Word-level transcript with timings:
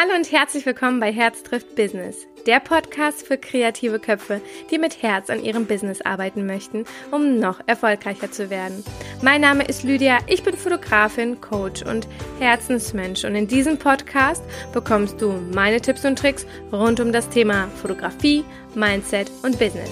Hallo 0.00 0.14
und 0.14 0.30
herzlich 0.30 0.64
willkommen 0.64 1.00
bei 1.00 1.12
Herz 1.12 1.42
trifft 1.42 1.74
Business, 1.74 2.28
der 2.46 2.60
Podcast 2.60 3.26
für 3.26 3.36
kreative 3.36 3.98
Köpfe, 3.98 4.40
die 4.70 4.78
mit 4.78 5.02
Herz 5.02 5.28
an 5.28 5.42
ihrem 5.42 5.66
Business 5.66 6.02
arbeiten 6.02 6.46
möchten, 6.46 6.84
um 7.10 7.40
noch 7.40 7.58
erfolgreicher 7.66 8.30
zu 8.30 8.48
werden. 8.48 8.84
Mein 9.22 9.40
Name 9.40 9.64
ist 9.64 9.82
Lydia, 9.82 10.18
ich 10.28 10.44
bin 10.44 10.56
Fotografin, 10.56 11.40
Coach 11.40 11.82
und 11.82 12.06
Herzensmensch 12.38 13.24
und 13.24 13.34
in 13.34 13.48
diesem 13.48 13.76
Podcast 13.76 14.44
bekommst 14.72 15.20
du 15.20 15.32
meine 15.52 15.80
Tipps 15.80 16.04
und 16.04 16.16
Tricks 16.16 16.46
rund 16.70 17.00
um 17.00 17.10
das 17.10 17.28
Thema 17.28 17.66
Fotografie, 17.82 18.44
Mindset 18.76 19.32
und 19.42 19.58
Business. 19.58 19.90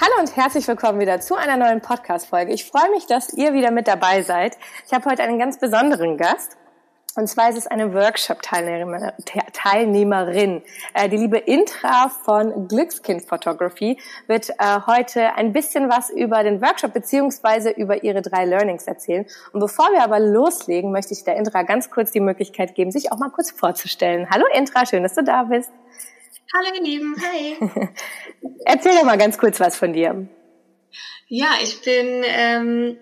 Hallo 0.00 0.20
und 0.20 0.34
herzlich 0.34 0.66
willkommen 0.68 1.00
wieder 1.00 1.20
zu 1.20 1.34
einer 1.34 1.58
neuen 1.58 1.82
Podcast-Folge. 1.82 2.54
Ich 2.54 2.64
freue 2.64 2.90
mich, 2.92 3.04
dass 3.04 3.34
ihr 3.34 3.52
wieder 3.52 3.72
mit 3.72 3.88
dabei 3.88 4.22
seid. 4.22 4.56
Ich 4.86 4.94
habe 4.94 5.10
heute 5.10 5.22
einen 5.22 5.38
ganz 5.38 5.60
besonderen 5.60 6.16
Gast. 6.16 6.56
Und 7.16 7.26
zwar 7.28 7.48
ist 7.48 7.56
es 7.56 7.66
eine 7.66 7.94
Workshop-Teilnehmerin. 7.94 10.62
Äh, 10.92 11.08
die 11.08 11.16
liebe 11.16 11.38
Intra 11.38 12.10
von 12.10 12.68
Glückskind 12.68 13.24
Photography 13.24 13.98
wird 14.26 14.50
äh, 14.50 14.80
heute 14.86 15.34
ein 15.34 15.54
bisschen 15.54 15.88
was 15.88 16.10
über 16.10 16.42
den 16.42 16.60
Workshop 16.60 16.92
beziehungsweise 16.92 17.70
über 17.70 18.04
ihre 18.04 18.20
drei 18.20 18.44
Learnings 18.44 18.86
erzählen. 18.86 19.24
Und 19.54 19.60
bevor 19.60 19.86
wir 19.92 20.04
aber 20.04 20.20
loslegen, 20.20 20.92
möchte 20.92 21.14
ich 21.14 21.24
der 21.24 21.36
Intra 21.36 21.62
ganz 21.62 21.90
kurz 21.90 22.10
die 22.10 22.20
Möglichkeit 22.20 22.74
geben, 22.74 22.90
sich 22.90 23.10
auch 23.10 23.16
mal 23.16 23.30
kurz 23.30 23.50
vorzustellen. 23.50 24.28
Hallo 24.30 24.44
Intra, 24.54 24.84
schön, 24.84 25.02
dass 25.02 25.14
du 25.14 25.24
da 25.24 25.44
bist. 25.44 25.72
Hallo 26.54 26.68
ihr 26.76 26.82
Lieben, 26.82 27.16
hi. 27.18 27.56
Erzähl 28.66 28.94
doch 28.94 29.04
mal 29.04 29.16
ganz 29.16 29.38
kurz 29.38 29.58
was 29.58 29.74
von 29.74 29.94
dir. 29.94 30.28
Ja, 31.28 31.48
ich 31.60 31.82
bin 31.82 32.22
ähm, 32.24 32.98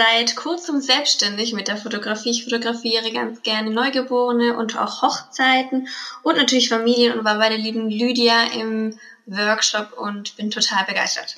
seit 0.00 0.34
kurzem 0.34 0.80
selbstständig 0.80 1.52
mit 1.52 1.68
der 1.68 1.76
Fotografie. 1.76 2.30
Ich 2.30 2.44
fotografiere 2.44 3.12
ganz 3.12 3.42
gerne 3.42 3.68
Neugeborene 3.68 4.56
und 4.56 4.78
auch 4.78 5.02
Hochzeiten 5.02 5.88
und 6.22 6.38
natürlich 6.38 6.70
Familien 6.70 7.18
und 7.18 7.24
war 7.26 7.36
bei 7.36 7.50
der 7.50 7.58
lieben 7.58 7.90
Lydia 7.90 8.44
im 8.54 8.98
Workshop 9.26 9.92
und 9.98 10.38
bin 10.38 10.50
total 10.50 10.86
begeistert. 10.86 11.36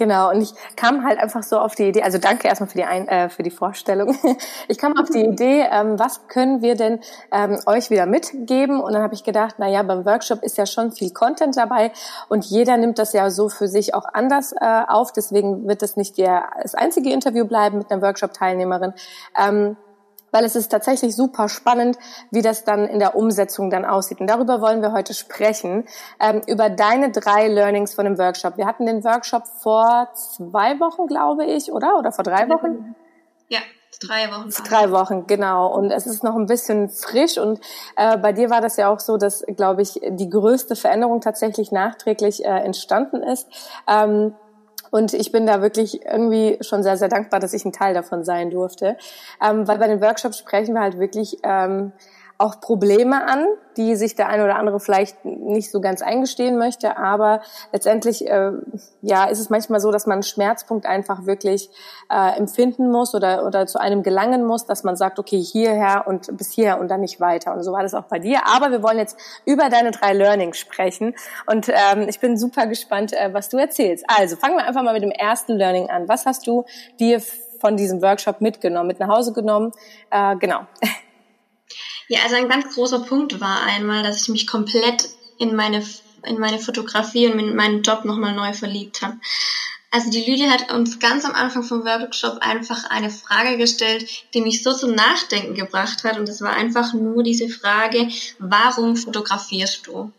Genau, 0.00 0.30
und 0.30 0.40
ich 0.40 0.54
kam 0.76 1.04
halt 1.04 1.18
einfach 1.18 1.42
so 1.42 1.58
auf 1.58 1.74
die 1.74 1.88
Idee, 1.88 2.02
also 2.02 2.16
danke 2.16 2.48
erstmal 2.48 2.70
für 2.70 2.78
die, 2.78 2.84
Ein 2.84 3.06
äh, 3.06 3.28
für 3.28 3.42
die 3.42 3.50
Vorstellung. 3.50 4.16
Ich 4.68 4.78
kam 4.78 4.96
auf 4.96 5.10
die 5.10 5.20
Idee, 5.20 5.66
ähm, 5.70 5.98
was 5.98 6.26
können 6.26 6.62
wir 6.62 6.74
denn 6.74 7.00
ähm, 7.30 7.58
euch 7.66 7.90
wieder 7.90 8.06
mitgeben? 8.06 8.80
Und 8.80 8.94
dann 8.94 9.02
habe 9.02 9.12
ich 9.12 9.24
gedacht, 9.24 9.56
na 9.58 9.68
ja, 9.68 9.82
beim 9.82 10.06
Workshop 10.06 10.42
ist 10.42 10.56
ja 10.56 10.64
schon 10.64 10.92
viel 10.92 11.12
Content 11.12 11.58
dabei 11.58 11.92
und 12.30 12.46
jeder 12.46 12.78
nimmt 12.78 12.98
das 12.98 13.12
ja 13.12 13.28
so 13.30 13.50
für 13.50 13.68
sich 13.68 13.92
auch 13.92 14.06
anders 14.10 14.54
äh, 14.58 14.82
auf. 14.88 15.12
Deswegen 15.12 15.68
wird 15.68 15.82
das 15.82 15.96
nicht 15.96 16.16
der, 16.16 16.48
das 16.62 16.74
einzige 16.74 17.12
Interview 17.12 17.46
bleiben 17.46 17.76
mit 17.76 17.90
einer 17.90 18.00
Workshop-Teilnehmerin. 18.00 18.94
Ähm, 19.38 19.76
weil 20.30 20.44
es 20.44 20.56
ist 20.56 20.68
tatsächlich 20.68 21.14
super 21.16 21.48
spannend, 21.48 21.98
wie 22.30 22.42
das 22.42 22.64
dann 22.64 22.86
in 22.86 22.98
der 22.98 23.16
Umsetzung 23.16 23.70
dann 23.70 23.84
aussieht. 23.84 24.20
Und 24.20 24.28
darüber 24.28 24.60
wollen 24.60 24.82
wir 24.82 24.92
heute 24.92 25.14
sprechen, 25.14 25.86
ähm, 26.20 26.42
über 26.46 26.70
deine 26.70 27.10
drei 27.10 27.48
Learnings 27.48 27.94
von 27.94 28.04
dem 28.04 28.18
Workshop. 28.18 28.56
Wir 28.56 28.66
hatten 28.66 28.86
den 28.86 29.04
Workshop 29.04 29.46
vor 29.46 30.08
zwei 30.14 30.78
Wochen, 30.80 31.06
glaube 31.06 31.44
ich, 31.44 31.72
oder? 31.72 31.98
Oder 31.98 32.12
vor 32.12 32.24
drei 32.24 32.48
Wochen? 32.48 32.94
Ja, 33.48 33.60
drei 34.00 34.30
Wochen. 34.30 34.50
Drei 34.68 34.90
Wochen, 34.90 35.26
genau. 35.26 35.72
Und 35.74 35.90
es 35.90 36.06
ist 36.06 36.22
noch 36.22 36.36
ein 36.36 36.46
bisschen 36.46 36.88
frisch. 36.88 37.38
Und 37.38 37.60
äh, 37.96 38.16
bei 38.16 38.32
dir 38.32 38.50
war 38.50 38.60
das 38.60 38.76
ja 38.76 38.88
auch 38.88 39.00
so, 39.00 39.16
dass, 39.16 39.44
glaube 39.56 39.82
ich, 39.82 40.00
die 40.02 40.30
größte 40.30 40.76
Veränderung 40.76 41.20
tatsächlich 41.20 41.72
nachträglich 41.72 42.44
äh, 42.44 42.48
entstanden 42.48 43.22
ist. 43.22 43.48
Ähm, 43.88 44.34
und 44.90 45.14
ich 45.14 45.32
bin 45.32 45.46
da 45.46 45.62
wirklich 45.62 46.04
irgendwie 46.04 46.58
schon 46.60 46.82
sehr, 46.82 46.96
sehr 46.96 47.08
dankbar, 47.08 47.40
dass 47.40 47.54
ich 47.54 47.64
ein 47.64 47.72
Teil 47.72 47.94
davon 47.94 48.24
sein 48.24 48.50
durfte. 48.50 48.96
Ähm, 49.42 49.66
weil 49.68 49.78
bei 49.78 49.86
den 49.86 50.00
Workshops 50.00 50.38
sprechen 50.38 50.74
wir 50.74 50.82
halt 50.82 50.98
wirklich 50.98 51.38
ähm, 51.42 51.92
auch 52.40 52.60
Probleme 52.60 53.22
an, 53.26 53.44
die 53.76 53.96
sich 53.96 54.14
der 54.14 54.28
eine 54.28 54.44
oder 54.44 54.56
andere 54.56 54.80
vielleicht 54.80 55.24
nicht 55.24 55.70
so 55.70 55.80
ganz 55.80 56.00
eingestehen 56.00 56.56
möchte. 56.56 56.96
Aber 56.96 57.42
letztendlich, 57.70 58.26
äh, 58.26 58.52
ja, 59.02 59.26
ist 59.26 59.38
es 59.38 59.50
manchmal 59.50 59.80
so, 59.80 59.92
dass 59.92 60.06
man 60.06 60.14
einen 60.14 60.22
Schmerzpunkt 60.22 60.86
einfach 60.86 61.26
wirklich 61.26 61.68
äh, 62.10 62.38
empfinden 62.38 62.90
muss 62.90 63.14
oder, 63.14 63.46
oder 63.46 63.66
zu 63.66 63.78
einem 63.78 64.02
gelangen 64.02 64.46
muss, 64.46 64.64
dass 64.64 64.84
man 64.84 64.96
sagt, 64.96 65.18
okay, 65.18 65.38
hierher 65.38 66.04
und 66.06 66.34
bis 66.36 66.50
hierher 66.50 66.80
und 66.80 66.88
dann 66.88 67.02
nicht 67.02 67.20
weiter. 67.20 67.52
Und 67.52 67.62
so 67.62 67.72
war 67.72 67.82
das 67.82 67.94
auch 67.94 68.04
bei 68.04 68.18
dir. 68.18 68.46
Aber 68.46 68.70
wir 68.70 68.82
wollen 68.82 68.98
jetzt 68.98 69.18
über 69.44 69.68
deine 69.68 69.90
drei 69.90 70.14
Learnings 70.14 70.58
sprechen. 70.58 71.14
Und 71.46 71.68
ähm, 71.68 72.08
ich 72.08 72.20
bin 72.20 72.38
super 72.38 72.66
gespannt, 72.66 73.12
äh, 73.12 73.34
was 73.34 73.50
du 73.50 73.58
erzählst. 73.58 74.04
Also 74.08 74.36
fangen 74.36 74.56
wir 74.56 74.66
einfach 74.66 74.82
mal 74.82 74.94
mit 74.94 75.02
dem 75.02 75.10
ersten 75.10 75.52
Learning 75.52 75.90
an. 75.90 76.08
Was 76.08 76.24
hast 76.24 76.46
du 76.46 76.64
dir 76.98 77.20
von 77.60 77.76
diesem 77.76 78.00
Workshop 78.00 78.40
mitgenommen, 78.40 78.86
mit 78.86 78.98
nach 78.98 79.08
Hause 79.08 79.34
genommen? 79.34 79.72
Äh, 80.10 80.36
genau. 80.36 80.60
Ja, 82.10 82.24
also 82.24 82.34
ein 82.34 82.48
ganz 82.48 82.74
großer 82.74 83.02
Punkt 83.02 83.40
war 83.40 83.62
einmal, 83.62 84.02
dass 84.02 84.22
ich 84.22 84.28
mich 84.28 84.48
komplett 84.48 85.08
in 85.38 85.54
meine, 85.54 85.88
in 86.24 86.40
meine 86.40 86.58
Fotografie 86.58 87.28
und 87.28 87.38
in 87.38 87.54
meinen 87.54 87.82
Job 87.82 88.04
nochmal 88.04 88.34
neu 88.34 88.52
verliebt 88.52 89.00
habe. 89.00 89.16
Also 89.92 90.10
die 90.10 90.28
Lydia 90.28 90.50
hat 90.50 90.72
uns 90.72 90.98
ganz 90.98 91.24
am 91.24 91.36
Anfang 91.36 91.62
vom 91.62 91.84
Workshop 91.84 92.38
einfach 92.38 92.82
eine 92.90 93.10
Frage 93.10 93.58
gestellt, 93.58 94.10
die 94.34 94.40
mich 94.40 94.64
so 94.64 94.72
zum 94.72 94.96
Nachdenken 94.96 95.54
gebracht 95.54 96.02
hat. 96.02 96.18
Und 96.18 96.28
das 96.28 96.40
war 96.40 96.52
einfach 96.52 96.92
nur 96.94 97.22
diese 97.22 97.48
Frage, 97.48 98.08
warum 98.40 98.96
fotografierst 98.96 99.86
du? 99.86 100.12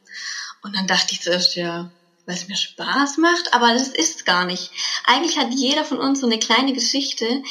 Und 0.64 0.74
dann 0.78 0.88
dachte 0.88 1.12
ich 1.12 1.22
zuerst, 1.22 1.58
ja, 1.58 1.92
weil 2.26 2.36
es 2.36 2.48
mir 2.48 2.56
Spaß 2.56 3.18
macht, 3.18 3.54
aber 3.54 3.74
das 3.74 3.90
ist 3.90 4.26
gar 4.26 4.46
nicht. 4.46 4.72
Eigentlich 5.04 5.38
hat 5.38 5.50
jeder 5.54 5.84
von 5.84 5.98
uns 5.98 6.22
so 6.22 6.26
eine 6.26 6.40
kleine 6.40 6.72
Geschichte, 6.72 7.42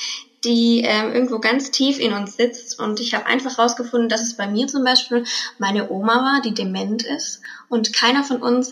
die 0.44 0.82
ähm, 0.84 1.12
irgendwo 1.12 1.38
ganz 1.38 1.70
tief 1.70 1.98
in 1.98 2.12
uns 2.12 2.36
sitzt. 2.36 2.78
Und 2.78 3.00
ich 3.00 3.14
habe 3.14 3.26
einfach 3.26 3.58
herausgefunden, 3.58 4.08
dass 4.08 4.22
es 4.22 4.36
bei 4.36 4.46
mir 4.46 4.66
zum 4.66 4.84
Beispiel 4.84 5.24
meine 5.58 5.90
Oma 5.90 6.16
war, 6.22 6.40
die 6.42 6.54
dement 6.54 7.04
ist. 7.04 7.40
Und 7.68 7.92
keiner 7.92 8.24
von 8.24 8.40
uns, 8.40 8.70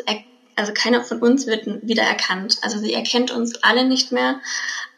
also 0.56 0.72
keiner 0.72 1.04
von 1.04 1.20
uns 1.20 1.46
wird 1.46 1.66
wieder 1.82 2.02
erkannt. 2.02 2.56
Also 2.62 2.78
sie 2.78 2.94
erkennt 2.94 3.30
uns 3.30 3.56
alle 3.62 3.86
nicht 3.86 4.12
mehr. 4.12 4.40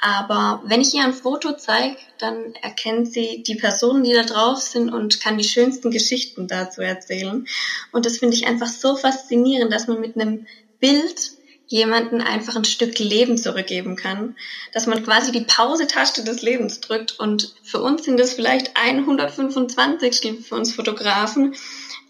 Aber 0.01 0.63
wenn 0.65 0.81
ich 0.81 0.95
ihr 0.95 1.05
ein 1.05 1.13
Foto 1.13 1.53
zeige, 1.53 1.97
dann 2.19 2.55
erkennt 2.63 3.13
sie 3.13 3.43
die 3.47 3.57
Personen, 3.57 4.05
die 4.05 4.15
da 4.15 4.23
drauf 4.23 4.59
sind 4.59 4.91
und 4.91 5.21
kann 5.21 5.37
die 5.37 5.45
schönsten 5.45 5.91
Geschichten 5.91 6.47
dazu 6.47 6.81
erzählen. 6.81 7.45
Und 7.93 8.07
das 8.07 8.19
finde 8.19 8.37
ich 8.37 8.47
einfach 8.47 8.69
so 8.69 8.97
faszinierend, 8.97 9.73
dass 9.73 9.89
man 9.89 10.01
mit 10.01 10.17
einem 10.17 10.47
Bild 10.79 11.33
jemanden 11.71 12.21
einfach 12.21 12.57
ein 12.57 12.65
Stück 12.65 12.99
Leben 12.99 13.39
zurückgeben 13.39 13.95
kann, 13.95 14.37
dass 14.73 14.89
man 14.89 15.05
quasi 15.05 15.31
die 15.31 15.45
Pause-Taste 15.45 16.25
des 16.25 16.43
Lebens 16.43 16.81
drückt 16.81 17.19
und 17.21 17.55
für 17.63 17.81
uns 17.81 18.05
sind 18.05 18.19
das 18.19 18.35
vielleicht 18.35 18.77
125 18.77 20.45
für 20.45 20.57
uns 20.57 20.75
Fotografen, 20.75 21.55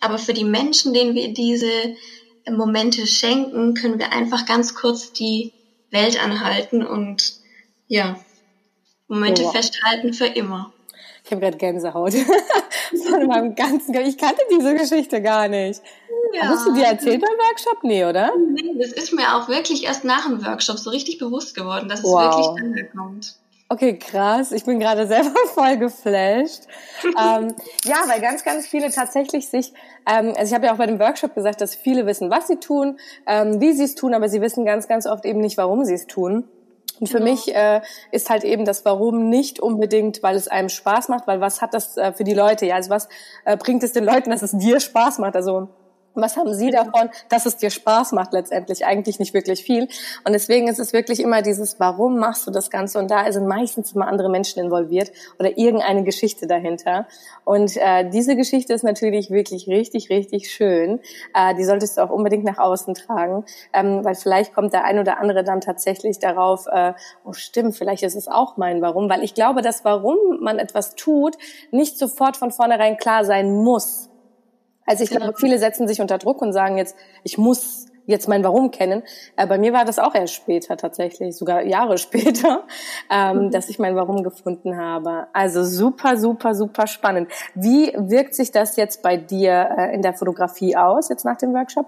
aber 0.00 0.16
für 0.16 0.32
die 0.32 0.44
Menschen, 0.44 0.94
denen 0.94 1.14
wir 1.14 1.34
diese 1.34 1.94
Momente 2.50 3.06
schenken, 3.06 3.74
können 3.74 3.98
wir 3.98 4.12
einfach 4.12 4.46
ganz 4.46 4.74
kurz 4.74 5.12
die 5.12 5.52
Welt 5.90 6.18
anhalten 6.18 6.82
und 6.82 7.34
ja, 7.86 8.18
Momente 9.08 9.42
oh. 9.44 9.50
festhalten 9.50 10.14
für 10.14 10.26
immer. 10.26 10.72
Ich 11.24 11.30
habe 11.30 11.40
gerade 11.40 11.56
Gänsehaut 11.56 12.14
von 13.08 13.26
meinem 13.26 13.54
ganzen. 13.54 13.94
Ich 13.94 14.18
kannte 14.18 14.42
diese 14.50 14.74
Geschichte 14.74 15.22
gar 15.22 15.48
nicht. 15.48 15.82
Ja. 16.32 16.48
Hast 16.48 16.66
du 16.66 16.72
dir 16.72 16.86
erzählt 16.86 17.20
beim 17.20 17.30
Workshop? 17.30 17.78
Nee, 17.82 18.04
oder? 18.04 18.32
Nee, 18.36 18.76
das 18.78 18.92
ist 18.92 19.12
mir 19.12 19.36
auch 19.36 19.48
wirklich 19.48 19.84
erst 19.84 20.04
nach 20.04 20.26
dem 20.26 20.44
Workshop 20.44 20.78
so 20.78 20.90
richtig 20.90 21.18
bewusst 21.18 21.54
geworden, 21.54 21.88
dass 21.88 22.02
wow. 22.02 22.30
es 22.30 22.36
wirklich 22.36 22.64
angekommt. 22.64 23.34
Okay, 23.72 23.96
krass. 23.98 24.50
Ich 24.50 24.64
bin 24.64 24.80
gerade 24.80 25.06
selber 25.06 25.30
voll 25.54 25.76
geflasht. 25.76 26.64
ähm, 27.04 27.54
ja, 27.84 28.02
weil 28.06 28.20
ganz, 28.20 28.42
ganz 28.42 28.66
viele 28.66 28.90
tatsächlich 28.90 29.48
sich, 29.48 29.72
ähm, 30.06 30.34
also 30.36 30.50
ich 30.50 30.54
habe 30.54 30.66
ja 30.66 30.72
auch 30.72 30.78
bei 30.78 30.86
dem 30.86 30.98
Workshop 30.98 31.36
gesagt, 31.36 31.60
dass 31.60 31.76
viele 31.76 32.04
wissen, 32.04 32.30
was 32.30 32.48
sie 32.48 32.56
tun, 32.56 32.98
ähm, 33.28 33.60
wie 33.60 33.72
sie 33.72 33.84
es 33.84 33.94
tun, 33.94 34.12
aber 34.12 34.28
sie 34.28 34.40
wissen 34.40 34.64
ganz, 34.64 34.88
ganz 34.88 35.06
oft 35.06 35.24
eben 35.24 35.38
nicht, 35.38 35.56
warum 35.56 35.84
sie 35.84 35.94
es 35.94 36.08
tun. 36.08 36.48
Und 37.00 37.08
für 37.08 37.18
genau. 37.18 37.30
mich 37.30 37.54
äh, 37.54 37.80
ist 38.12 38.30
halt 38.30 38.44
eben 38.44 38.64
das 38.64 38.84
Warum 38.84 39.30
nicht 39.30 39.58
unbedingt, 39.58 40.22
weil 40.22 40.36
es 40.36 40.48
einem 40.48 40.68
Spaß 40.68 41.08
macht, 41.08 41.26
weil 41.26 41.40
was 41.40 41.62
hat 41.62 41.74
das 41.74 41.96
äh, 41.96 42.12
für 42.12 42.24
die 42.24 42.34
Leute? 42.34 42.66
Ja, 42.66 42.76
also 42.76 42.90
was 42.90 43.08
äh, 43.46 43.56
bringt 43.56 43.82
es 43.82 43.92
den 43.92 44.04
Leuten, 44.04 44.30
dass 44.30 44.42
es 44.42 44.52
dir 44.52 44.80
Spaß 44.80 45.18
macht? 45.18 45.34
Also 45.34 45.68
was 46.20 46.36
haben 46.36 46.54
Sie 46.54 46.70
davon, 46.70 47.10
dass 47.28 47.46
es 47.46 47.56
dir 47.56 47.70
Spaß 47.70 48.12
macht 48.12 48.32
letztendlich? 48.32 48.84
Eigentlich 48.84 49.18
nicht 49.18 49.34
wirklich 49.34 49.62
viel. 49.62 49.88
Und 50.24 50.32
deswegen 50.32 50.68
ist 50.68 50.78
es 50.78 50.92
wirklich 50.92 51.20
immer 51.20 51.42
dieses, 51.42 51.80
warum 51.80 52.18
machst 52.18 52.46
du 52.46 52.50
das 52.50 52.70
Ganze? 52.70 52.98
Und 52.98 53.10
da 53.10 53.30
sind 53.32 53.46
meistens 53.46 53.92
immer 53.92 54.06
andere 54.06 54.28
Menschen 54.28 54.62
involviert 54.62 55.12
oder 55.38 55.56
irgendeine 55.56 56.04
Geschichte 56.04 56.46
dahinter. 56.46 57.06
Und 57.44 57.76
äh, 57.76 58.08
diese 58.10 58.36
Geschichte 58.36 58.72
ist 58.72 58.84
natürlich 58.84 59.30
wirklich 59.30 59.66
richtig, 59.68 60.10
richtig 60.10 60.50
schön. 60.50 61.00
Äh, 61.34 61.54
die 61.54 61.64
solltest 61.64 61.96
du 61.96 62.02
auch 62.02 62.10
unbedingt 62.10 62.44
nach 62.44 62.58
außen 62.58 62.94
tragen, 62.94 63.44
ähm, 63.72 64.04
weil 64.04 64.14
vielleicht 64.14 64.54
kommt 64.54 64.72
der 64.72 64.84
ein 64.84 64.98
oder 64.98 65.18
andere 65.18 65.44
dann 65.44 65.60
tatsächlich 65.60 66.18
darauf, 66.18 66.66
äh, 66.66 66.92
oh 67.24 67.32
stimmt, 67.32 67.76
vielleicht 67.76 68.02
ist 68.02 68.14
es 68.14 68.28
auch 68.28 68.56
mein 68.56 68.82
Warum. 68.82 69.08
Weil 69.08 69.22
ich 69.24 69.34
glaube, 69.34 69.62
dass 69.62 69.84
warum 69.84 70.18
man 70.40 70.58
etwas 70.58 70.94
tut, 70.94 71.36
nicht 71.70 71.98
sofort 71.98 72.36
von 72.36 72.50
vornherein 72.50 72.96
klar 72.96 73.24
sein 73.24 73.54
muss. 73.54 74.09
Also 74.90 75.04
ich 75.04 75.10
glaube, 75.10 75.34
viele 75.38 75.56
setzen 75.60 75.86
sich 75.86 76.00
unter 76.00 76.18
Druck 76.18 76.42
und 76.42 76.52
sagen 76.52 76.76
jetzt, 76.76 76.96
ich 77.22 77.38
muss 77.38 77.86
jetzt 78.06 78.26
mein 78.26 78.42
Warum 78.42 78.72
kennen. 78.72 79.04
Äh, 79.36 79.46
bei 79.46 79.56
mir 79.56 79.72
war 79.72 79.84
das 79.84 80.00
auch 80.00 80.16
erst 80.16 80.34
später 80.34 80.76
tatsächlich, 80.76 81.36
sogar 81.36 81.62
Jahre 81.62 81.96
später, 82.06 82.64
ähm, 83.08 83.36
mhm. 83.36 83.50
dass 83.52 83.68
ich 83.68 83.78
mein 83.78 83.94
Warum 83.94 84.24
gefunden 84.24 84.76
habe. 84.76 85.28
Also 85.32 85.62
super, 85.62 86.16
super, 86.16 86.56
super 86.56 86.88
spannend. 86.88 87.30
Wie 87.54 87.92
wirkt 87.96 88.34
sich 88.34 88.50
das 88.50 88.74
jetzt 88.74 89.00
bei 89.00 89.16
dir 89.16 89.76
äh, 89.78 89.94
in 89.94 90.02
der 90.02 90.14
Fotografie 90.14 90.74
aus, 90.74 91.08
jetzt 91.08 91.24
nach 91.24 91.36
dem 91.36 91.54
Workshop? 91.54 91.86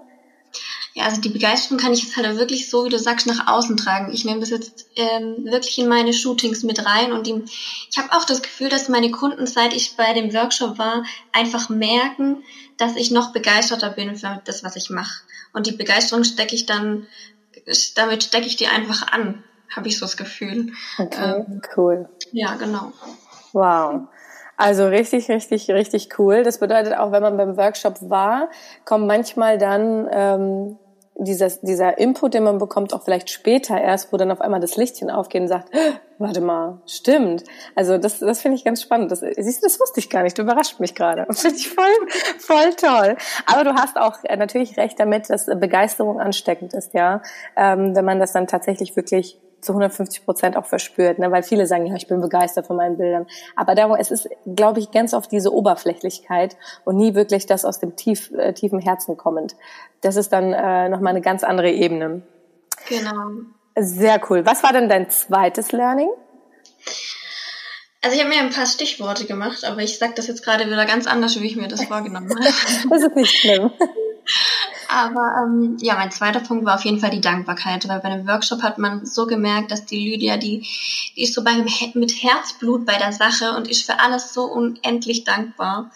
Ja, 0.93 1.05
also 1.05 1.21
die 1.21 1.29
Begeisterung 1.29 1.79
kann 1.79 1.93
ich 1.93 2.03
jetzt 2.03 2.15
halt 2.15 2.37
wirklich 2.37 2.69
so, 2.69 2.85
wie 2.85 2.89
du 2.89 2.99
sagst, 2.99 3.25
nach 3.25 3.47
außen 3.47 3.77
tragen. 3.77 4.13
Ich 4.13 4.25
nehme 4.25 4.39
das 4.39 4.51
jetzt 4.51 4.85
ähm, 4.95 5.45
wirklich 5.45 5.77
in 5.79 5.87
meine 5.87 6.13
Shootings 6.13 6.63
mit 6.63 6.85
rein 6.85 7.11
und 7.11 7.25
die, 7.25 7.43
ich 7.89 7.97
habe 7.97 8.11
auch 8.11 8.25
das 8.25 8.43
Gefühl, 8.43 8.69
dass 8.69 8.89
meine 8.89 9.09
Kunden, 9.09 9.47
seit 9.47 9.73
ich 9.73 9.95
bei 9.95 10.13
dem 10.13 10.33
Workshop 10.33 10.77
war, 10.77 11.03
einfach 11.31 11.69
merken, 11.69 12.43
dass 12.77 12.95
ich 12.95 13.11
noch 13.11 13.33
begeisterter 13.33 13.89
bin 13.89 14.15
für 14.15 14.41
das, 14.45 14.63
was 14.63 14.75
ich 14.75 14.89
mache. 14.89 15.23
Und 15.53 15.67
die 15.67 15.71
Begeisterung 15.71 16.23
stecke 16.23 16.55
ich 16.55 16.65
dann, 16.65 17.07
damit 17.95 18.23
stecke 18.23 18.47
ich 18.47 18.55
die 18.55 18.67
einfach 18.67 19.07
an, 19.11 19.43
habe 19.75 19.87
ich 19.87 19.97
so 19.97 20.05
das 20.05 20.17
Gefühl. 20.17 20.73
Okay, 20.97 21.43
ähm, 21.47 21.61
cool. 21.75 22.09
Ja, 22.31 22.55
genau. 22.55 22.93
Wow. 23.51 24.07
Also 24.63 24.87
richtig, 24.87 25.29
richtig, 25.29 25.69
richtig 25.69 26.17
cool. 26.17 26.43
Das 26.43 26.57
bedeutet 26.57 26.97
auch, 26.97 27.11
wenn 27.11 27.21
man 27.21 27.35
beim 27.35 27.57
Workshop 27.57 27.95
war, 28.09 28.49
kommen 28.85 29.07
manchmal 29.07 29.57
dann 29.57 30.07
ähm, 30.09 30.77
dieser, 31.15 31.49
dieser 31.49 31.97
Input, 31.97 32.33
den 32.33 32.43
man 32.43 32.59
bekommt, 32.59 32.93
auch 32.93 33.03
vielleicht 33.03 33.29
später 33.29 33.79
erst, 33.79 34.13
wo 34.13 34.17
dann 34.17 34.31
auf 34.31 34.39
einmal 34.39 34.61
das 34.61 34.77
Lichtchen 34.77 35.11
aufgeht 35.11 35.41
und 35.41 35.47
sagt, 35.49 35.69
warte 36.17 36.39
mal, 36.39 36.81
stimmt. 36.85 37.43
Also 37.75 37.97
das, 37.97 38.19
das 38.19 38.41
finde 38.41 38.55
ich 38.55 38.63
ganz 38.63 38.81
spannend. 38.81 39.11
Das, 39.11 39.19
siehst 39.19 39.61
du, 39.61 39.67
das 39.67 39.81
wusste 39.81 39.99
ich 39.99 40.09
gar 40.09 40.23
nicht. 40.23 40.37
Du 40.37 40.43
überrascht 40.43 40.79
mich 40.79 40.95
gerade. 40.95 41.25
Das 41.27 41.41
finde 41.41 41.57
ich 41.57 41.67
voll, 41.67 42.07
voll 42.39 42.73
toll. 42.75 43.17
Aber 43.45 43.65
du 43.65 43.73
hast 43.73 43.97
auch 43.97 44.23
äh, 44.23 44.37
natürlich 44.37 44.77
recht 44.77 44.97
damit, 44.97 45.29
dass 45.29 45.45
Begeisterung 45.45 46.21
ansteckend 46.21 46.73
ist, 46.73 46.93
ja. 46.93 47.21
Ähm, 47.57 47.97
wenn 47.97 48.05
man 48.05 48.21
das 48.21 48.31
dann 48.31 48.47
tatsächlich 48.47 48.95
wirklich 48.95 49.39
zu 49.63 49.73
150 49.73 50.25
Prozent 50.25 50.57
auch 50.57 50.65
verspürt, 50.65 51.19
ne? 51.19 51.31
weil 51.31 51.43
viele 51.43 51.65
sagen, 51.65 51.85
ja, 51.85 51.95
ich 51.95 52.07
bin 52.07 52.21
begeistert 52.21 52.67
von 52.67 52.77
meinen 52.77 52.97
Bildern. 52.97 53.25
Aber 53.55 53.75
darum, 53.75 53.95
es 53.95 54.11
ist, 54.11 54.29
glaube 54.45 54.79
ich, 54.79 54.91
ganz 54.91 55.13
oft 55.13 55.31
diese 55.31 55.53
Oberflächlichkeit 55.53 56.57
und 56.85 56.97
nie 56.97 57.15
wirklich 57.15 57.45
das 57.45 57.65
aus 57.65 57.79
dem 57.79 57.95
tief, 57.95 58.31
äh, 58.31 58.53
tiefen 58.53 58.79
Herzen 58.79 59.17
kommend. 59.17 59.55
Das 60.01 60.15
ist 60.15 60.33
dann 60.33 60.53
äh, 60.53 60.89
nochmal 60.89 61.11
eine 61.11 61.21
ganz 61.21 61.43
andere 61.43 61.71
Ebene. 61.71 62.21
Genau. 62.87 63.31
Sehr 63.75 64.21
cool. 64.29 64.45
Was 64.45 64.63
war 64.63 64.73
denn 64.73 64.89
dein 64.89 65.09
zweites 65.09 65.71
Learning? 65.71 66.09
Also 68.01 68.17
ich 68.17 68.21
habe 68.21 68.35
mir 68.35 68.41
ein 68.41 68.49
paar 68.49 68.65
Stichworte 68.65 69.25
gemacht, 69.25 69.63
aber 69.63 69.81
ich 69.81 69.97
sage 69.97 70.13
das 70.15 70.27
jetzt 70.27 70.43
gerade 70.43 70.65
wieder 70.65 70.85
ganz 70.85 71.07
anders, 71.07 71.39
wie 71.39 71.47
ich 71.47 71.55
mir 71.55 71.69
das 71.69 71.85
vorgenommen 71.85 72.29
habe. 72.29 72.43
das 72.89 73.01
ist 73.01 73.15
nicht 73.15 73.33
schlimm. 73.33 73.71
Aber 74.93 75.33
ähm, 75.41 75.77
ja, 75.81 75.95
mein 75.95 76.11
zweiter 76.11 76.39
Punkt 76.39 76.65
war 76.65 76.75
auf 76.75 76.85
jeden 76.85 76.99
Fall 76.99 77.09
die 77.09 77.19
Dankbarkeit, 77.19 77.87
weil 77.87 77.99
bei 77.99 78.09
einem 78.09 78.27
Workshop 78.27 78.61
hat 78.61 78.77
man 78.77 79.07
so 79.07 79.25
gemerkt, 79.25 79.71
dass 79.71 79.85
die 79.85 79.97
Lydia, 79.97 80.37
die, 80.37 80.67
die 81.15 81.23
ist 81.23 81.33
so 81.33 81.43
bei, 81.43 81.53
mit 81.95 82.11
Herzblut 82.21 82.85
bei 82.85 82.99
der 82.99 83.11
Sache 83.11 83.55
und 83.55 83.67
ist 83.67 83.87
für 83.87 83.99
alles 83.99 84.35
so 84.35 84.43
unendlich 84.43 85.23
dankbar. 85.23 85.89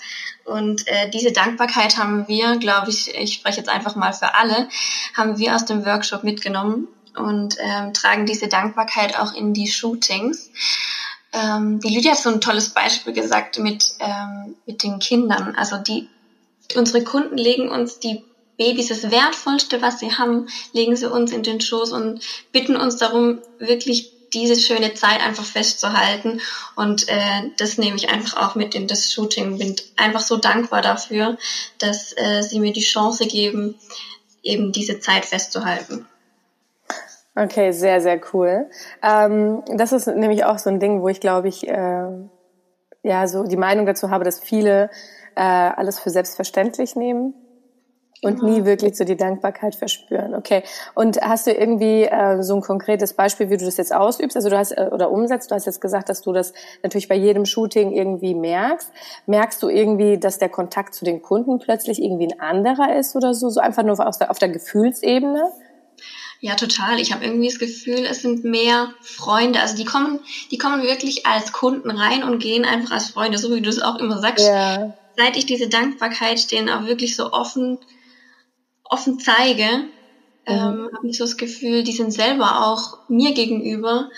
Und 0.46 0.88
äh, 0.88 1.12
diese 1.12 1.32
Dankbarkeit 1.32 1.98
haben 2.00 2.28
wir, 2.28 2.58
glaube 2.58 2.90
ich, 2.90 3.14
ich 3.14 3.36
spreche 3.36 3.60
jetzt 3.60 3.70
einfach 3.70 3.96
mal 3.96 4.14
für 4.14 4.34
alle, 4.34 4.68
haben 5.16 5.38
wir 5.38 5.54
aus 5.54 5.66
dem 5.66 5.86
Workshop 5.86 6.24
mitgenommen 6.24 6.88
und 7.16 7.56
ähm, 7.60 7.94
tragen 7.94 8.26
diese 8.26 8.48
Dankbarkeit 8.48 9.20
auch 9.20 9.36
in 9.36 9.54
die 9.54 9.68
Shootings. 9.68 10.50
Ähm, 11.34 11.80
die 11.82 11.94
Lydia 11.94 12.14
hat 12.14 12.18
so 12.18 12.32
ein 12.32 12.42
tolles 12.42 12.70
Beispiel 12.70 13.14
gesagt 13.14 13.60
mit, 13.60 13.92
ähm, 14.00 14.56
mit 14.66 14.82
den 14.82 14.98
Kindern. 14.98 15.54
Also 15.56 15.78
die, 15.78 16.10
unsere 16.76 17.04
Kunden 17.04 17.38
legen 17.38 17.70
uns 17.70 18.00
die 18.00 18.24
Babys 18.58 18.88
das 18.88 19.12
Wertvollste, 19.12 19.82
was 19.82 20.00
sie 20.00 20.12
haben, 20.12 20.48
legen 20.74 20.96
sie 20.96 21.10
uns 21.10 21.32
in 21.32 21.44
den 21.44 21.62
Schoß 21.62 21.92
und 21.92 22.22
bitten 22.52 22.76
uns 22.76 22.98
darum, 22.98 23.40
wirklich 23.60 24.14
diese 24.34 24.60
schöne 24.60 24.94
Zeit 24.94 25.22
einfach 25.26 25.46
festzuhalten. 25.46 26.42
Und 26.76 27.08
äh, 27.08 27.50
das 27.58 27.78
nehme 27.78 27.96
ich 27.96 28.10
einfach 28.10 28.46
auch 28.46 28.56
mit 28.56 28.76
in 28.76 28.88
das 28.88 29.12
Shooting. 29.12 29.58
Bin 29.58 29.76
einfach 29.96 30.22
so 30.22 30.38
dankbar 30.38 30.82
dafür, 30.82 31.38
dass 31.80 32.14
äh, 32.18 32.42
sie 32.42 32.60
mir 32.60 32.74
die 32.74 32.82
Chance 32.82 33.28
geben, 33.28 33.76
eben 34.44 34.72
diese 34.72 35.00
Zeit 35.00 35.26
festzuhalten. 35.26 36.06
Okay, 37.36 37.72
sehr, 37.72 38.02
sehr 38.02 38.20
cool. 38.34 38.70
Ähm, 39.04 39.64
das 39.76 39.92
ist 39.92 40.08
nämlich 40.08 40.44
auch 40.44 40.58
so 40.58 40.70
ein 40.70 40.80
Ding, 40.80 41.02
wo 41.02 41.08
ich 41.08 41.20
glaube 41.20 41.48
ich, 41.48 41.68
äh, 41.68 42.08
ja, 43.04 43.28
so 43.28 43.44
die 43.44 43.58
Meinung 43.58 43.86
dazu 43.86 44.10
habe, 44.10 44.24
dass 44.24 44.40
viele 44.40 44.90
äh, 45.36 45.42
alles 45.42 46.00
für 46.00 46.10
selbstverständlich 46.10 46.96
nehmen 46.96 47.36
und 48.22 48.42
nie 48.42 48.66
wirklich 48.66 48.96
so 48.96 49.04
die 49.04 49.16
Dankbarkeit 49.16 49.76
verspüren. 49.76 50.34
Okay. 50.34 50.64
Und 50.96 51.22
hast 51.22 51.48
du 51.48 51.52
irgendwie 51.52 52.04
äh, 52.04 52.42
so 52.42 52.56
ein 52.56 52.62
konkretes 52.62 53.14
Beispiel, 53.14 53.50
wie 53.50 53.58
du 53.58 53.66
das 53.66 53.78
jetzt 53.78 53.94
ausübst? 53.94 54.36
Also 54.36 54.50
du 54.50 54.58
hast 54.58 54.72
äh, 54.72 54.90
oder 54.92 55.12
umsetzt. 55.12 55.52
Du 55.52 55.56
hast 55.56 55.66
jetzt 55.66 55.82
gesagt, 55.82 56.10
dass 56.10 56.22
du 56.22 56.34
das 56.34 56.54
natürlich 56.82 57.08
bei 57.08 57.16
jedem 57.16 57.46
Shooting 57.46 57.92
irgendwie 57.92 58.34
merkst. 58.34 58.92
Merkst 59.28 59.62
du 59.62 59.70
irgendwie, 59.70 60.18
dass 60.18 60.40
der 60.40 60.50
Kontakt 60.50 60.96
zu 60.96 61.06
den 61.06 61.22
Kunden 61.22 61.60
plötzlich 61.60 62.02
irgendwie 62.02 62.28
ein 62.32 62.40
anderer 62.40 62.96
ist 62.96 63.16
oder 63.16 63.34
so? 63.34 63.50
So 63.50 63.60
einfach 63.60 63.84
nur 63.84 64.06
auf 64.06 64.18
der, 64.18 64.32
auf 64.32 64.40
der 64.40 64.50
Gefühlsebene? 64.50 65.52
Ja, 66.40 66.56
total. 66.56 67.00
Ich 67.00 67.14
habe 67.14 67.26
irgendwie 67.26 67.48
das 67.48 67.60
Gefühl, 67.60 68.06
es 68.10 68.22
sind 68.22 68.44
mehr 68.44 68.94
Freunde. 69.02 69.60
Also 69.60 69.76
die 69.76 69.86
kommen, 69.86 70.20
die 70.52 70.58
kommen 70.58 70.84
wirklich 70.84 71.26
als 71.26 71.52
Kunden 71.52 71.92
rein 71.92 72.24
und 72.24 72.40
gehen 72.40 72.66
einfach 72.66 72.92
als 72.92 73.10
Freunde, 73.10 73.38
so 73.38 73.54
wie 73.56 73.62
du 73.62 73.70
es 73.70 73.82
auch 73.82 73.98
immer 73.98 74.20
sagst. 74.20 74.46
Ja. 74.48 74.94
Seit 75.16 75.36
ich 75.36 75.48
diese 75.48 75.68
Dankbarkeit 75.68 76.52
denen 76.52 76.70
auch 76.70 76.86
wirklich 76.86 77.16
so 77.16 77.32
offen 77.32 77.80
offen 78.90 79.20
zeige, 79.20 79.66
mhm. 79.66 79.90
ähm, 80.46 80.90
habe 80.96 81.08
ich 81.08 81.18
so 81.18 81.24
das 81.24 81.38
Gefühl, 81.38 81.84
die 81.84 81.92
sind 81.92 82.12
selber 82.12 82.68
auch 82.68 82.98
mir 83.10 83.34
gegenüber 83.34 84.10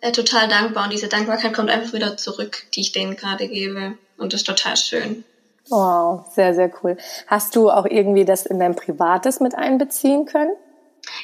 äh, 0.00 0.12
total 0.12 0.48
dankbar 0.48 0.84
und 0.84 0.92
diese 0.92 1.08
Dankbarkeit 1.08 1.54
kommt 1.54 1.70
einfach 1.70 1.92
wieder 1.92 2.16
zurück, 2.16 2.64
die 2.74 2.80
ich 2.80 2.92
denen 2.92 3.16
gerade 3.16 3.48
gebe 3.48 3.98
und 4.18 4.32
das 4.32 4.40
ist 4.40 4.46
total 4.46 4.76
schön. 4.76 5.24
Wow, 5.68 6.26
sehr, 6.32 6.54
sehr 6.54 6.70
cool. 6.82 6.96
Hast 7.26 7.56
du 7.56 7.70
auch 7.70 7.86
irgendwie 7.86 8.24
das 8.24 8.46
in 8.46 8.60
dein 8.60 8.76
Privates 8.76 9.40
mit 9.40 9.56
einbeziehen 9.56 10.24
können? 10.26 10.52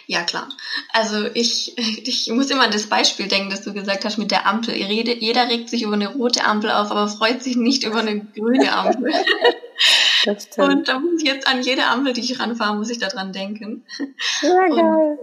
Ja, 0.06 0.22
klar. 0.22 0.48
Also 0.92 1.26
ich, 1.34 1.76
ich 2.06 2.28
muss 2.30 2.50
immer 2.50 2.64
an 2.64 2.70
das 2.70 2.86
Beispiel 2.86 3.28
denken, 3.28 3.50
das 3.50 3.62
du 3.62 3.72
gesagt 3.72 4.04
hast 4.04 4.18
mit 4.18 4.30
der 4.30 4.46
Ampel. 4.46 4.74
Jeder 4.74 5.48
regt 5.48 5.68
sich 5.68 5.82
über 5.82 5.94
eine 5.94 6.12
rote 6.12 6.44
Ampel 6.44 6.70
auf, 6.70 6.90
aber 6.90 7.08
freut 7.08 7.42
sich 7.42 7.56
nicht 7.56 7.84
über 7.84 8.00
eine 8.00 8.20
grüne 8.20 8.72
Ampel. 8.72 9.12
Und 10.26 10.88
da 10.88 10.98
muss 11.00 11.20
ich 11.20 11.28
jetzt 11.28 11.48
an 11.48 11.62
jede 11.62 11.84
Ampel, 11.84 12.12
die 12.12 12.20
ich 12.20 12.38
ranfahre, 12.38 12.76
muss 12.76 12.90
ich 12.90 12.98
daran 12.98 13.32
denken. 13.32 13.84
Ja, 14.42 14.68
geil. 14.68 15.18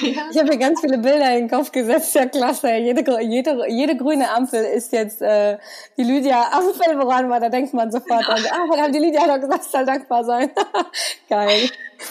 ja. 0.00 0.22
Ich 0.30 0.38
habe 0.38 0.48
mir 0.48 0.58
ganz 0.58 0.80
viele 0.80 0.98
Bilder 0.98 1.36
in 1.36 1.46
den 1.46 1.50
Kopf 1.50 1.70
gesetzt. 1.70 2.14
Ja, 2.14 2.26
klasse. 2.26 2.74
Jede, 2.74 3.04
jede, 3.22 3.64
jede 3.68 3.96
grüne 3.96 4.30
Ampel 4.30 4.64
ist 4.64 4.92
jetzt 4.92 5.22
äh, 5.22 5.58
die 5.96 6.02
Lydia 6.02 6.50
Ampel, 6.52 6.98
woran 6.98 7.28
man, 7.28 7.40
da 7.40 7.48
denkt 7.48 7.72
man 7.72 7.92
sofort 7.92 8.26
genau. 8.26 8.32
an, 8.32 8.42
ah, 8.50 8.66
verdammt, 8.66 8.94
die 8.94 8.98
Lydia 8.98 9.22
hat 9.22 9.30
doch 9.30 9.40
gesagt, 9.40 9.64
soll 9.64 9.86
dankbar 9.86 10.24
sein. 10.24 10.50
geil. 11.28 11.70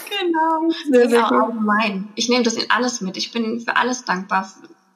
Genau. 0.10 0.70
Sehr, 0.90 1.10
sehr 1.10 1.20
ja, 1.20 1.28
allgemein. 1.28 2.10
Ich 2.16 2.30
nehme 2.30 2.44
das 2.44 2.54
in 2.54 2.70
alles 2.70 3.02
mit. 3.02 3.18
Ich 3.18 3.32
bin 3.32 3.60
für 3.60 3.76
alles 3.76 4.06
dankbar. 4.06 4.50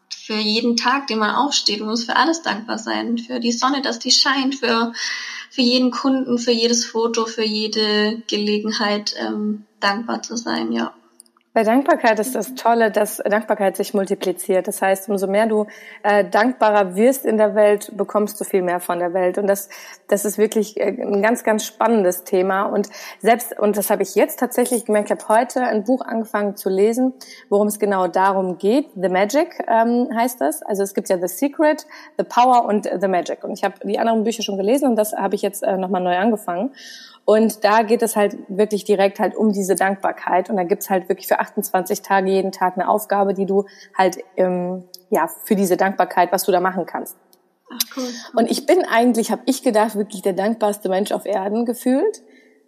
Für 0.10 0.36
jeden 0.36 0.78
Tag, 0.78 1.08
den 1.08 1.20
man 1.20 1.36
aufsteht, 1.36 1.82
man 1.82 1.90
muss 1.90 2.06
für 2.06 2.16
alles 2.16 2.42
dankbar 2.42 2.78
sein. 2.78 3.18
Für 3.18 3.40
die 3.40 3.52
Sonne, 3.52 3.82
dass 3.82 4.00
die 4.00 4.12
scheint, 4.12 4.56
für 4.56 4.94
für 5.56 5.62
jeden 5.62 5.90
Kunden, 5.90 6.38
für 6.38 6.52
jedes 6.52 6.86
Foto, 6.86 7.26
für 7.26 7.46
jede 7.46 8.22
Gelegenheit 8.28 9.16
ähm, 9.18 9.64
dankbar 9.80 10.22
zu 10.22 10.36
sein, 10.36 10.74
ja. 10.74 10.94
Bei 11.56 11.64
Dankbarkeit 11.64 12.20
ist 12.20 12.36
das 12.36 12.54
Tolle, 12.56 12.92
dass 12.92 13.16
Dankbarkeit 13.20 13.78
sich 13.78 13.94
multipliziert. 13.94 14.68
Das 14.68 14.82
heißt, 14.82 15.08
umso 15.08 15.26
mehr 15.26 15.46
du 15.46 15.68
äh, 16.04 16.26
dankbarer 16.26 16.98
wirst 16.98 17.24
in 17.24 17.38
der 17.38 17.56
Welt, 17.56 17.94
bekommst 17.96 18.38
du 18.42 18.44
viel 18.44 18.62
mehr 18.62 18.82
von 18.82 19.00
der 19.00 19.14
Welt. 19.14 19.38
Und 19.38 19.48
das, 19.48 19.70
das 20.10 20.26
ist 20.26 20.38
wirklich 20.38 20.76
äh, 20.76 20.90
ein 20.90 21.22
ganz, 21.22 21.46
ganz 21.46 21.66
spannendes 21.66 22.26
Thema. 22.26 22.64
Und 22.64 22.90
selbst, 23.22 23.58
und 23.58 23.78
das 23.78 23.90
habe 23.90 24.04
ich 24.04 24.16
jetzt 24.16 24.38
tatsächlich 24.38 24.84
gemerkt, 24.84 25.10
ich 25.10 25.18
habe 25.18 25.30
heute 25.30 25.62
ein 25.62 25.86
Buch 25.86 26.02
angefangen 26.02 26.58
zu 26.58 26.68
lesen, 26.68 27.14
worum 27.48 27.68
es 27.68 27.80
genau 27.80 28.08
darum 28.08 28.58
geht. 28.58 28.90
The 28.94 29.08
Magic 29.08 29.64
ähm, 29.70 30.10
heißt 30.14 30.42
das. 30.42 30.62
Also 30.62 30.84
es 30.84 30.94
gibt 30.94 31.08
ja 31.08 31.18
The 31.18 31.30
Secret, 31.30 31.88
The 32.18 32.26
Power 32.26 32.66
und 32.66 32.84
The 33.00 33.08
Magic. 33.08 33.46
Und 33.46 33.54
ich 33.54 33.64
habe 33.64 33.76
die 33.86 33.98
anderen 33.98 34.26
Bücher 34.26 34.44
schon 34.44 34.58
gelesen 34.58 34.90
und 34.90 34.98
das 34.98 35.14
habe 35.14 35.36
ich 35.36 35.42
jetzt 35.42 35.64
äh, 35.64 35.78
nochmal 35.78 36.04
neu 36.04 36.18
angefangen. 36.18 36.72
Und 37.26 37.64
da 37.64 37.82
geht 37.82 38.04
es 38.04 38.16
halt 38.16 38.38
wirklich 38.48 38.86
direkt 38.86 39.20
halt 39.20 39.36
um 39.36 39.52
diese 39.52 39.74
Dankbarkeit. 39.74 40.52
Und 40.52 40.58
da 40.58 40.64
gibt's 40.64 40.92
halt 40.92 41.10
wirklich 41.10 41.28
für 41.28 41.40
28 41.46 42.02
Tage 42.02 42.30
jeden 42.30 42.52
Tag 42.52 42.74
eine 42.76 42.90
Aufgabe, 42.90 43.34
die 43.34 43.46
du 43.46 43.66
halt 43.98 44.18
ähm, 44.36 44.84
ja 45.10 45.28
für 45.44 45.56
diese 45.56 45.78
Dankbarkeit, 45.78 46.32
was 46.32 46.44
du 46.44 46.52
da 46.52 46.60
machen 46.60 46.86
kannst. 46.86 47.16
Ach, 47.72 47.98
cool. 47.98 48.10
Und 48.36 48.52
ich 48.52 48.66
bin 48.66 48.86
eigentlich, 48.86 49.32
habe 49.32 49.42
ich 49.46 49.64
gedacht, 49.64 49.96
wirklich 49.96 50.22
der 50.22 50.34
dankbarste 50.34 50.90
Mensch 50.90 51.12
auf 51.12 51.26
Erden 51.26 51.66
gefühlt. 51.66 52.22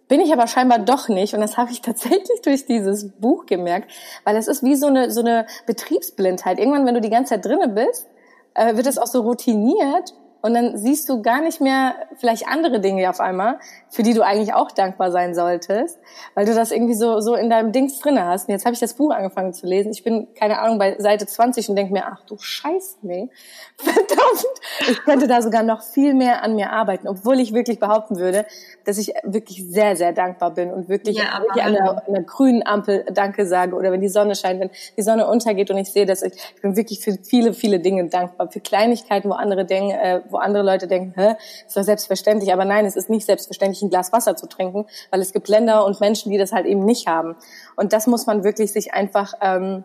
Bin 0.08 0.20
ich 0.20 0.32
aber 0.32 0.46
scheinbar 0.46 0.78
doch 0.78 1.08
nicht. 1.08 1.34
Und 1.34 1.40
das 1.40 1.56
habe 1.56 1.70
ich 1.70 1.82
tatsächlich 1.82 2.40
durch 2.42 2.66
dieses 2.66 3.10
Buch 3.12 3.46
gemerkt, 3.46 3.90
weil 4.24 4.36
es 4.36 4.48
ist 4.48 4.62
wie 4.62 4.74
so 4.74 4.86
eine, 4.86 5.10
so 5.10 5.20
eine 5.20 5.46
Betriebsblindheit. 5.66 6.58
Irgendwann, 6.58 6.86
wenn 6.86 6.94
du 6.94 7.00
die 7.00 7.10
ganze 7.10 7.34
Zeit 7.34 7.44
drinne 7.44 7.68
bist, 7.68 8.06
äh, 8.54 8.76
wird 8.76 8.86
es 8.86 8.98
auch 8.98 9.06
so 9.06 9.22
routiniert 9.22 10.14
und 10.40 10.54
dann 10.54 10.76
siehst 10.76 11.08
du 11.08 11.20
gar 11.20 11.40
nicht 11.40 11.60
mehr 11.60 11.94
vielleicht 12.16 12.46
andere 12.46 12.80
Dinge 12.80 13.10
auf 13.10 13.20
einmal, 13.20 13.58
für 13.88 14.02
die 14.02 14.14
du 14.14 14.22
eigentlich 14.22 14.54
auch 14.54 14.70
dankbar 14.70 15.10
sein 15.10 15.34
solltest, 15.34 15.98
weil 16.34 16.46
du 16.46 16.54
das 16.54 16.70
irgendwie 16.70 16.94
so 16.94 17.20
so 17.20 17.34
in 17.34 17.50
deinem 17.50 17.72
Dings 17.72 17.98
drinne 17.98 18.24
hast. 18.26 18.48
Und 18.48 18.52
jetzt 18.52 18.64
habe 18.64 18.74
ich 18.74 18.80
das 18.80 18.94
Buch 18.94 19.10
angefangen 19.10 19.52
zu 19.52 19.66
lesen. 19.66 19.90
Ich 19.90 20.04
bin 20.04 20.28
keine 20.34 20.60
Ahnung 20.60 20.78
bei 20.78 20.96
Seite 20.98 21.26
20 21.26 21.68
und 21.68 21.76
denke 21.76 21.92
mir, 21.92 22.06
ach 22.06 22.24
du 22.24 22.36
Scheiße, 22.38 22.98
nee, 23.02 23.30
verdammt, 23.76 24.46
ich 24.88 25.02
könnte 25.04 25.26
da 25.26 25.42
sogar 25.42 25.62
noch 25.62 25.82
viel 25.82 26.14
mehr 26.14 26.42
an 26.42 26.54
mir 26.54 26.70
arbeiten, 26.70 27.08
obwohl 27.08 27.40
ich 27.40 27.52
wirklich 27.52 27.80
behaupten 27.80 28.18
würde, 28.18 28.46
dass 28.84 28.98
ich 28.98 29.12
wirklich 29.24 29.64
sehr 29.68 29.96
sehr 29.96 30.12
dankbar 30.12 30.54
bin 30.54 30.72
und 30.72 30.88
wirklich, 30.88 31.18
ja, 31.18 31.40
wirklich 31.42 31.64
an, 31.64 31.72
der, 31.72 32.06
an 32.06 32.14
der 32.14 32.22
grünen 32.22 32.64
Ampel 32.64 33.04
Danke 33.12 33.46
sage 33.46 33.74
oder 33.74 33.90
wenn 33.90 34.00
die 34.00 34.08
Sonne 34.08 34.36
scheint, 34.36 34.60
wenn 34.60 34.70
die 34.96 35.02
Sonne 35.02 35.26
untergeht 35.26 35.70
und 35.70 35.78
ich 35.78 35.92
sehe, 35.92 36.06
dass 36.06 36.22
ich, 36.22 36.32
ich 36.54 36.62
bin 36.62 36.76
wirklich 36.76 37.00
für 37.00 37.18
viele 37.24 37.52
viele 37.52 37.80
Dinge 37.80 38.08
dankbar, 38.08 38.50
für 38.50 38.60
Kleinigkeiten, 38.60 39.28
wo 39.28 39.34
andere 39.34 39.64
denken, 39.64 39.90
äh, 39.90 40.20
wo 40.30 40.38
andere 40.38 40.62
Leute 40.62 40.86
denken, 40.86 41.12
hä, 41.16 41.34
ist 41.66 41.76
doch 41.76 41.82
selbstverständlich. 41.82 42.52
Aber 42.52 42.64
nein, 42.64 42.86
es 42.86 42.96
ist 42.96 43.10
nicht 43.10 43.26
selbstverständlich, 43.26 43.82
ein 43.82 43.90
Glas 43.90 44.12
Wasser 44.12 44.36
zu 44.36 44.46
trinken, 44.46 44.86
weil 45.10 45.20
es 45.20 45.32
gibt 45.32 45.48
Länder 45.48 45.84
und 45.84 46.00
Menschen, 46.00 46.30
die 46.30 46.38
das 46.38 46.52
halt 46.52 46.66
eben 46.66 46.84
nicht 46.84 47.06
haben. 47.06 47.36
Und 47.76 47.92
das 47.92 48.06
muss 48.06 48.26
man 48.26 48.44
wirklich 48.44 48.72
sich 48.72 48.94
einfach 48.94 49.34
ähm, 49.40 49.84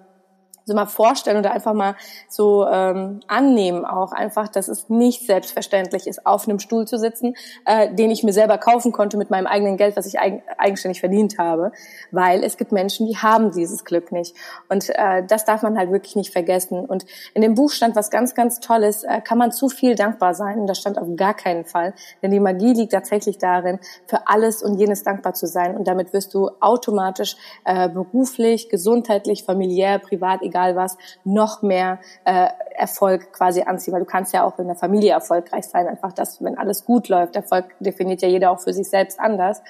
so 0.66 0.74
mal 0.74 0.86
vorstellen 0.86 1.38
oder 1.38 1.52
einfach 1.52 1.74
mal 1.74 1.96
so 2.30 2.68
ähm, 2.68 3.20
annehmen 3.28 3.86
auch 3.86 4.12
einfach, 4.12 4.48
dass 4.48 4.68
es 4.68 4.90
nicht 4.90 5.26
selbstverständlich 5.26 6.08
ist, 6.08 6.26
auf 6.26 6.48
einem 6.48 6.60
Stuhl 6.60 6.88
zu 6.88 6.98
sitzen, 6.98 7.36
äh, 7.66 7.94
den 7.94 8.12
ich 8.12 8.24
mir 8.24 8.34
selber 8.34 8.58
kaufen 8.58 8.92
konnte 8.92 9.18
mit 9.18 9.30
meinem 9.30 9.48
eigenen 9.48 9.78
Geld, 9.78 9.96
was 9.98 10.06
ich 10.06 10.20
eig 10.20 10.44
eigenständig 10.58 11.00
verdient 11.00 11.38
habe, 11.38 11.72
weil 12.12 12.44
es 12.44 12.58
gibt 12.58 12.72
Menschen, 12.72 13.08
die 13.08 13.18
haben 13.18 13.52
dieses 13.52 13.84
Glück 13.84 14.12
nicht. 14.12 14.36
Und 14.70 14.90
äh, 14.90 15.24
das 15.26 15.46
darf 15.46 15.62
man 15.64 15.78
halt 15.78 15.92
wirklich 15.92 16.16
nicht 16.16 16.32
vergessen. 16.32 16.86
Und 16.86 17.06
in 17.34 17.42
dem 17.42 17.56
Buch 17.56 17.72
stand 17.72 17.96
was 17.96 18.10
ganz, 18.10 18.36
ganz 18.36 18.60
Tolles: 18.60 19.04
äh, 19.04 19.22
Kann 19.22 19.38
man 19.38 19.52
zu 19.52 19.70
viel 19.70 19.96
dankbar 19.96 20.34
sein? 20.34 20.60
Und 20.60 20.68
das 20.68 20.80
stand 20.80 20.98
auf 20.98 21.08
gar 21.16 21.34
keinen 21.34 21.66
Fall, 21.66 21.94
denn 22.22 22.32
die 22.32 22.40
Magie 22.40 22.74
liegt 22.74 22.94
tatsächlich 22.94 23.38
darin, 23.38 23.80
für 24.06 24.28
alles 24.28 24.64
und 24.64 24.78
jenes 24.78 25.04
dankbar 25.04 25.34
zu 25.34 25.48
sein. 25.48 25.76
Und 25.76 25.88
damit 25.88 26.14
wirst 26.14 26.34
du 26.34 26.50
automatisch 26.60 27.36
äh, 27.66 27.90
beruflich, 27.90 28.70
gesundheitlich, 28.70 29.44
familiär, 29.44 30.00
privat 30.00 30.42
egal 30.54 30.76
was, 30.76 30.98
noch 31.24 31.62
mehr 31.62 32.00
äh, 32.26 32.48
Erfolg 32.76 33.34
quasi 33.34 33.62
anziehen. 33.62 33.94
Weil 33.94 34.02
du 34.02 34.08
kannst 34.08 34.34
ja 34.34 34.44
auch 34.44 34.60
in 34.60 34.68
der 34.68 34.76
Familie 34.76 35.12
erfolgreich 35.12 35.66
sein. 35.66 35.88
Einfach 35.88 36.14
das, 36.14 36.44
wenn 36.44 36.58
alles 36.58 36.86
gut 36.86 37.10
läuft. 37.10 37.36
Erfolg 37.36 37.66
definiert 37.80 38.22
ja 38.22 38.28
jeder 38.28 38.52
auch 38.52 38.60
für 38.60 38.74
sich 38.74 38.90
selbst 38.90 39.20
anders. 39.20 39.62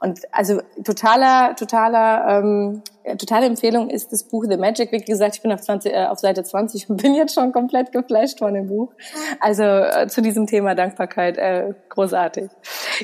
Und 0.00 0.20
also 0.30 0.60
totaler, 0.84 1.56
totaler, 1.56 2.38
ähm, 2.38 2.82
totale 3.18 3.46
Empfehlung 3.46 3.90
ist 3.90 4.12
das 4.12 4.22
Buch 4.22 4.44
The 4.48 4.56
Magic. 4.56 4.92
Wie 4.92 5.00
gesagt, 5.00 5.36
ich 5.36 5.42
bin 5.42 5.50
auf, 5.50 5.60
20, 5.60 5.92
äh, 5.92 6.06
auf 6.06 6.20
Seite 6.20 6.44
20 6.44 6.88
und 6.88 6.96
bin 7.02 7.14
jetzt 7.14 7.34
schon 7.34 7.52
komplett 7.52 7.90
geflasht 7.90 8.38
von 8.38 8.54
dem 8.54 8.68
Buch. 8.68 8.92
Also 9.40 9.64
äh, 9.64 10.06
zu 10.08 10.22
diesem 10.22 10.46
Thema 10.46 10.74
Dankbarkeit 10.74 11.36
äh, 11.36 11.74
großartig. 11.88 12.48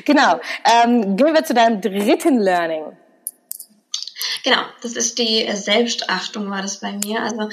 Genau. 0.05 0.39
Ähm, 0.83 1.17
gehen 1.17 1.33
wir 1.33 1.43
zu 1.43 1.53
deinem 1.53 1.81
dritten 1.81 2.39
Learning. 2.39 2.83
Genau, 4.45 4.61
das 4.83 4.95
ist 4.95 5.17
die 5.17 5.49
Selbstachtung, 5.55 6.51
war 6.51 6.61
das 6.61 6.79
bei 6.79 6.91
mir. 6.91 7.19
Also 7.23 7.49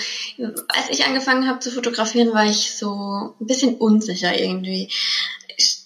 als 0.69 0.91
ich 0.91 1.07
angefangen 1.07 1.49
habe 1.49 1.59
zu 1.59 1.71
fotografieren, 1.71 2.35
war 2.35 2.45
ich 2.45 2.77
so 2.77 3.35
ein 3.41 3.47
bisschen 3.47 3.77
unsicher 3.77 4.39
irgendwie. 4.39 4.91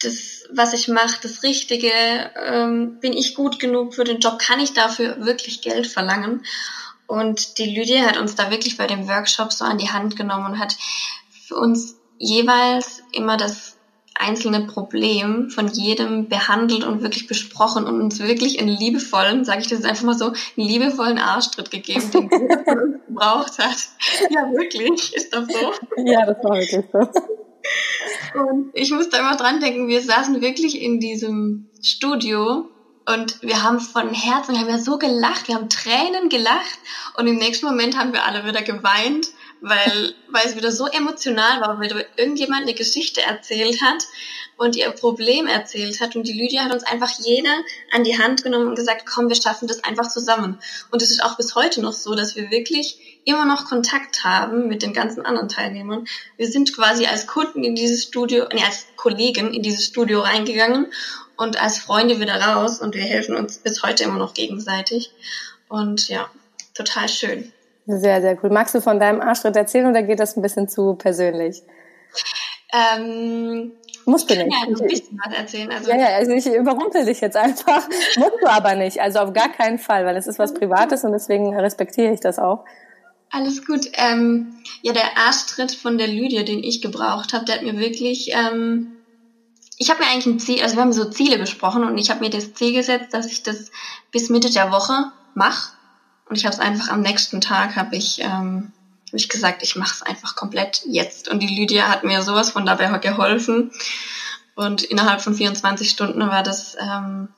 Das, 0.03 0.47
was 0.51 0.73
ich 0.73 0.89
mache, 0.89 1.21
das 1.23 1.45
Richtige, 1.45 1.93
ähm, 2.45 2.99
bin 2.99 3.13
ich 3.13 3.37
gut 3.37 3.61
genug 3.61 3.95
für 3.95 4.03
den 4.03 4.19
Job, 4.19 4.41
kann 4.41 4.59
ich 4.59 4.73
dafür 4.73 5.25
wirklich 5.25 5.63
Geld 5.63 5.87
verlangen? 5.87 6.45
Und 7.07 7.59
die 7.59 7.73
Lydia 7.73 8.05
hat 8.05 8.17
uns 8.17 8.35
da 8.35 8.51
wirklich 8.51 8.77
bei 8.77 8.89
dem 8.89 9.07
Workshop 9.07 9.53
so 9.53 9.65
an 9.65 9.79
die 9.79 9.91
Hand 9.91 10.17
genommen 10.17 10.55
und 10.55 10.59
hat 10.59 10.77
für 11.47 11.55
uns 11.55 11.95
jeweils 12.19 13.01
immer 13.13 13.37
das 13.37 13.76
einzelne 14.21 14.67
Problem 14.67 15.51
von 15.51 15.69
jedem 15.69 16.29
behandelt 16.29 16.85
und 16.85 17.03
wirklich 17.03 17.27
besprochen 17.27 17.85
und 17.85 18.01
uns 18.01 18.21
wirklich 18.21 18.61
einen 18.61 18.69
liebevollen, 18.77 19.45
sage 19.45 19.61
ich 19.61 19.69
das 19.69 19.79
jetzt 19.79 19.89
einfach 19.89 20.05
mal 20.05 20.19
so, 20.19 20.27
einen 20.27 20.69
liebevollen 20.69 21.19
Arschtritt 21.19 21.71
gegeben, 21.71 22.11
den 22.11 22.31
jeder 22.31 22.65
von 22.65 22.79
uns 22.79 22.97
gebraucht 23.07 23.59
hat. 23.59 23.77
Ja, 24.31 24.51
wirklich, 24.53 25.15
ist 25.15 25.35
doch 25.35 25.45
so. 25.49 25.73
Ja, 26.05 26.27
das 26.27 26.43
war 26.43 26.57
wirklich 26.57 26.85
so. 26.93 28.41
Und 28.41 28.71
ich 28.75 28.91
musste 28.93 29.17
immer 29.17 29.37
dran 29.37 29.61
denken, 29.61 29.89
wir 29.89 30.03
saßen 30.03 30.41
wirklich 30.41 30.81
in 30.81 31.01
diesem 31.01 31.69
Studio 31.83 32.69
und 33.07 33.43
wir 33.43 33.63
haben 33.63 33.81
von 33.81 34.13
Herzen, 34.13 34.55
wir 34.55 34.61
haben 34.61 34.69
ja 34.69 34.79
so 34.79 34.99
gelacht, 34.99 35.49
wir 35.49 35.55
haben 35.55 35.69
Tränen 35.69 36.29
gelacht 36.29 36.79
und 37.17 37.27
im 37.27 37.37
nächsten 37.37 37.67
Moment 37.67 37.97
haben 37.97 38.13
wir 38.13 38.25
alle 38.25 38.45
wieder 38.45 38.63
geweint 38.63 39.29
weil, 39.61 40.15
weil 40.31 40.47
es 40.47 40.57
wieder 40.57 40.71
so 40.71 40.87
emotional 40.87 41.61
war, 41.61 41.81
weil 41.81 42.07
irgendjemand 42.17 42.63
eine 42.63 42.75
Geschichte 42.75 43.23
erzählt 43.23 43.81
hat 43.83 44.05
und 44.57 44.77
ihr 44.77 44.91
Problem 44.91 45.47
erzählt 45.47 46.01
hat 46.01 46.17
und 46.17 46.27
die 46.27 46.33
Lydia 46.33 46.65
hat 46.65 46.73
uns 46.73 46.85
einfach 46.85 47.11
jeder 47.19 47.55
an 47.93 48.05
die 48.05 48.19
Hand 48.19 48.43
genommen 48.43 48.69
und 48.69 48.75
gesagt, 48.75 49.05
komm, 49.07 49.29
wir 49.29 49.37
schaffen 49.37 49.69
das 49.69 49.85
einfach 49.85 50.09
zusammen. 50.09 50.59
Und 50.91 51.03
es 51.03 51.11
ist 51.11 51.23
auch 51.23 51.37
bis 51.37 51.55
heute 51.55 51.81
noch 51.83 51.93
so, 51.93 52.15
dass 52.15 52.37
wir 52.37 52.51
wirklich 52.51 53.21
immer 53.25 53.45
noch 53.45 53.67
Kontakt 53.67 54.25
haben 54.25 54.69
mit 54.69 54.83
den 54.83 54.93
ganzen 54.93 55.27
anderen 55.27 55.49
Teilnehmern. 55.49 56.07
Wir 56.37 56.47
sind 56.47 56.75
quasi 56.75 57.07
als 57.07 57.27
Kunden 57.27 57.65
in 57.65 57.75
dieses 57.75 58.05
Studio, 58.05 58.47
nee, 58.53 58.63
als 58.65 58.87
Kollegen 58.97 59.53
in 59.53 59.63
dieses 59.63 59.85
Studio 59.85 60.21
reingegangen 60.21 60.87
und 61.37 61.61
als 61.61 61.79
Freunde 61.79 62.21
wieder 62.21 62.41
raus 62.41 62.81
und 62.81 62.95
wir 62.95 63.03
helfen 63.03 63.37
uns 63.37 63.59
bis 63.59 63.83
heute 63.83 64.05
immer 64.05 64.19
noch 64.19 64.33
gegenseitig. 64.33 65.13
Und 65.69 66.09
ja, 66.09 66.31
total 66.75 67.09
schön. 67.09 67.53
Sehr, 67.87 68.21
sehr 68.21 68.43
cool. 68.43 68.51
Magst 68.51 68.75
du 68.75 68.81
von 68.81 68.99
deinem 68.99 69.21
Arschtritt 69.21 69.57
erzählen 69.57 69.87
oder 69.87 70.03
geht 70.03 70.19
das 70.19 70.37
ein 70.37 70.43
bisschen 70.43 70.69
zu 70.69 70.95
persönlich? 70.95 71.63
Ähm, 72.73 73.73
Musst 74.07 74.31
du 74.31 74.37
nicht. 74.37 74.53
Ja, 74.53 74.87
bisschen 74.87 75.21
was 75.25 75.37
erzählen. 75.37 75.71
Also 75.71 75.91
ja, 75.91 75.97
ja, 75.97 76.07
also 76.17 76.33
ich 76.33 76.47
überrumpel 76.47 77.05
dich 77.05 77.21
jetzt 77.21 77.37
einfach. 77.37 77.89
Musst 78.17 78.33
du 78.41 78.47
aber 78.49 78.75
nicht. 78.75 79.01
Also 79.01 79.21
auf 79.21 79.33
gar 79.33 79.51
keinen 79.51 79.79
Fall, 79.79 80.05
weil 80.05 80.17
es 80.17 80.27
ist 80.27 80.39
was 80.39 80.55
Privates 80.55 81.05
und 81.05 81.13
deswegen 81.13 81.59
respektiere 81.59 82.13
ich 82.13 82.21
das 82.21 82.39
auch. 82.39 82.65
Alles 83.31 83.67
gut. 83.67 83.91
Ähm, 83.95 84.57
ja, 84.83 84.93
der 84.93 85.17
Arschtritt 85.17 85.73
von 85.73 85.99
der 85.99 86.07
Lydia, 86.07 86.45
den 86.45 86.63
ich 86.63 86.83
gebraucht 86.83 87.33
habe, 87.33 87.45
der 87.45 87.57
hat 87.57 87.63
mir 87.63 87.79
wirklich... 87.79 88.33
Ähm, 88.33 88.93
ich 89.79 89.91
habe 89.91 90.03
mir 90.03 90.11
eigentlich 90.11 90.27
ein 90.27 90.39
Ziel, 90.39 90.63
also 90.63 90.77
wir 90.77 90.83
haben 90.83 90.93
so 90.93 91.11
Ziele 91.11 91.39
besprochen 91.39 91.85
und 91.85 91.99
ich 91.99 92.09
habe 92.09 92.21
mir 92.21 92.31
das 92.31 92.55
Ziel 92.55 92.73
gesetzt, 92.73 93.13
dass 93.13 93.27
ich 93.27 93.43
das 93.43 93.71
bis 94.11 94.31
Mitte 94.31 94.51
der 94.51 94.73
Woche 94.73 95.13
mache 95.35 95.76
und 96.29 96.37
ich 96.37 96.45
habe 96.45 96.55
es 96.55 96.61
einfach 96.61 96.91
am 96.91 97.03
nächsten 97.03 97.41
Tag, 97.41 97.77
habe 97.77 97.97
ich, 97.97 98.21
ähm, 98.21 98.73
hab 99.07 99.15
ich 99.15 99.29
gesagt, 99.29 99.63
ich 99.63 99.77
mache 99.77 99.95
es 99.95 100.03
einfach 100.03 100.35
komplett 100.35 100.83
jetzt. 100.85 101.29
Und 101.29 101.41
die 101.41 101.47
Lydia 101.47 101.89
hat 101.89 102.05
mir 102.05 102.23
sowas 102.23 102.51
von 102.51 102.67
dabei 102.67 102.87
geholfen. 102.99 103.71
Und 104.57 104.83
innerhalb 104.83 105.21
von 105.21 105.35
24 105.35 105.89
Stunden 105.89 106.21
war 106.21 106.43
das... 106.43 106.77
Ähm, 106.81 107.29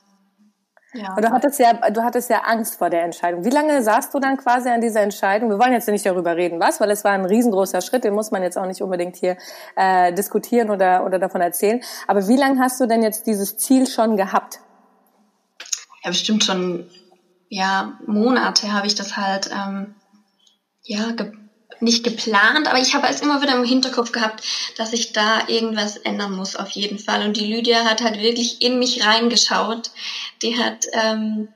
ja. 0.93 1.13
du 1.13 1.29
hattest 1.29 1.59
ja, 1.59 1.73
du 1.91 2.01
hattest 2.01 2.31
ja 2.31 2.39
Angst 2.45 2.79
vor 2.79 2.89
der 2.89 3.03
Entscheidung. 3.03 3.45
Wie 3.45 3.51
lange 3.51 3.83
saßt 3.83 4.11
du 4.11 4.19
dann 4.19 4.37
quasi 4.37 4.69
an 4.69 4.81
dieser 4.81 5.01
Entscheidung? 5.01 5.51
Wir 5.51 5.59
wollen 5.59 5.73
jetzt 5.73 5.87
nicht 5.87 6.03
darüber 6.03 6.35
reden, 6.35 6.59
was, 6.59 6.81
weil 6.81 6.89
es 6.89 7.03
war 7.03 7.11
ein 7.11 7.25
riesengroßer 7.25 7.81
Schritt, 7.81 8.05
den 8.05 8.15
muss 8.15 8.31
man 8.31 8.41
jetzt 8.41 8.57
auch 8.57 8.65
nicht 8.65 8.81
unbedingt 8.81 9.15
hier 9.17 9.37
äh, 9.75 10.11
diskutieren 10.13 10.71
oder, 10.71 11.05
oder 11.05 11.19
davon 11.19 11.41
erzählen. 11.41 11.79
Aber 12.07 12.27
wie 12.27 12.37
lange 12.37 12.59
hast 12.59 12.81
du 12.81 12.87
denn 12.87 13.03
jetzt 13.03 13.27
dieses 13.27 13.57
Ziel 13.57 13.85
schon 13.85 14.17
gehabt? 14.17 14.61
Ja, 16.03 16.09
bestimmt 16.09 16.43
schon 16.43 16.89
ja, 17.49 17.97
Monate 18.05 18.71
habe 18.71 18.87
ich 18.87 18.95
das 18.95 19.17
halt, 19.17 19.49
ähm, 19.51 19.95
ja, 20.83 21.11
ge 21.11 21.31
nicht 21.81 22.03
geplant, 22.03 22.67
aber 22.67 22.79
ich 22.79 22.93
habe 22.93 23.07
es 23.07 23.21
immer 23.21 23.41
wieder 23.41 23.55
im 23.55 23.63
Hinterkopf 23.63 24.11
gehabt, 24.11 24.43
dass 24.75 24.91
ich 24.91 25.13
da 25.13 25.47
irgendwas 25.47 25.95
ändern 25.95 26.35
muss, 26.35 26.57
auf 26.57 26.71
jeden 26.71 26.99
Fall. 26.99 27.25
Und 27.25 27.37
die 27.37 27.45
Lydia 27.45 27.85
hat 27.85 28.01
halt 28.01 28.19
wirklich 28.19 28.61
in 28.61 28.79
mich 28.79 29.05
reingeschaut. 29.05 29.91
Die 30.41 30.61
hat, 30.61 30.87
ähm, 30.91 31.47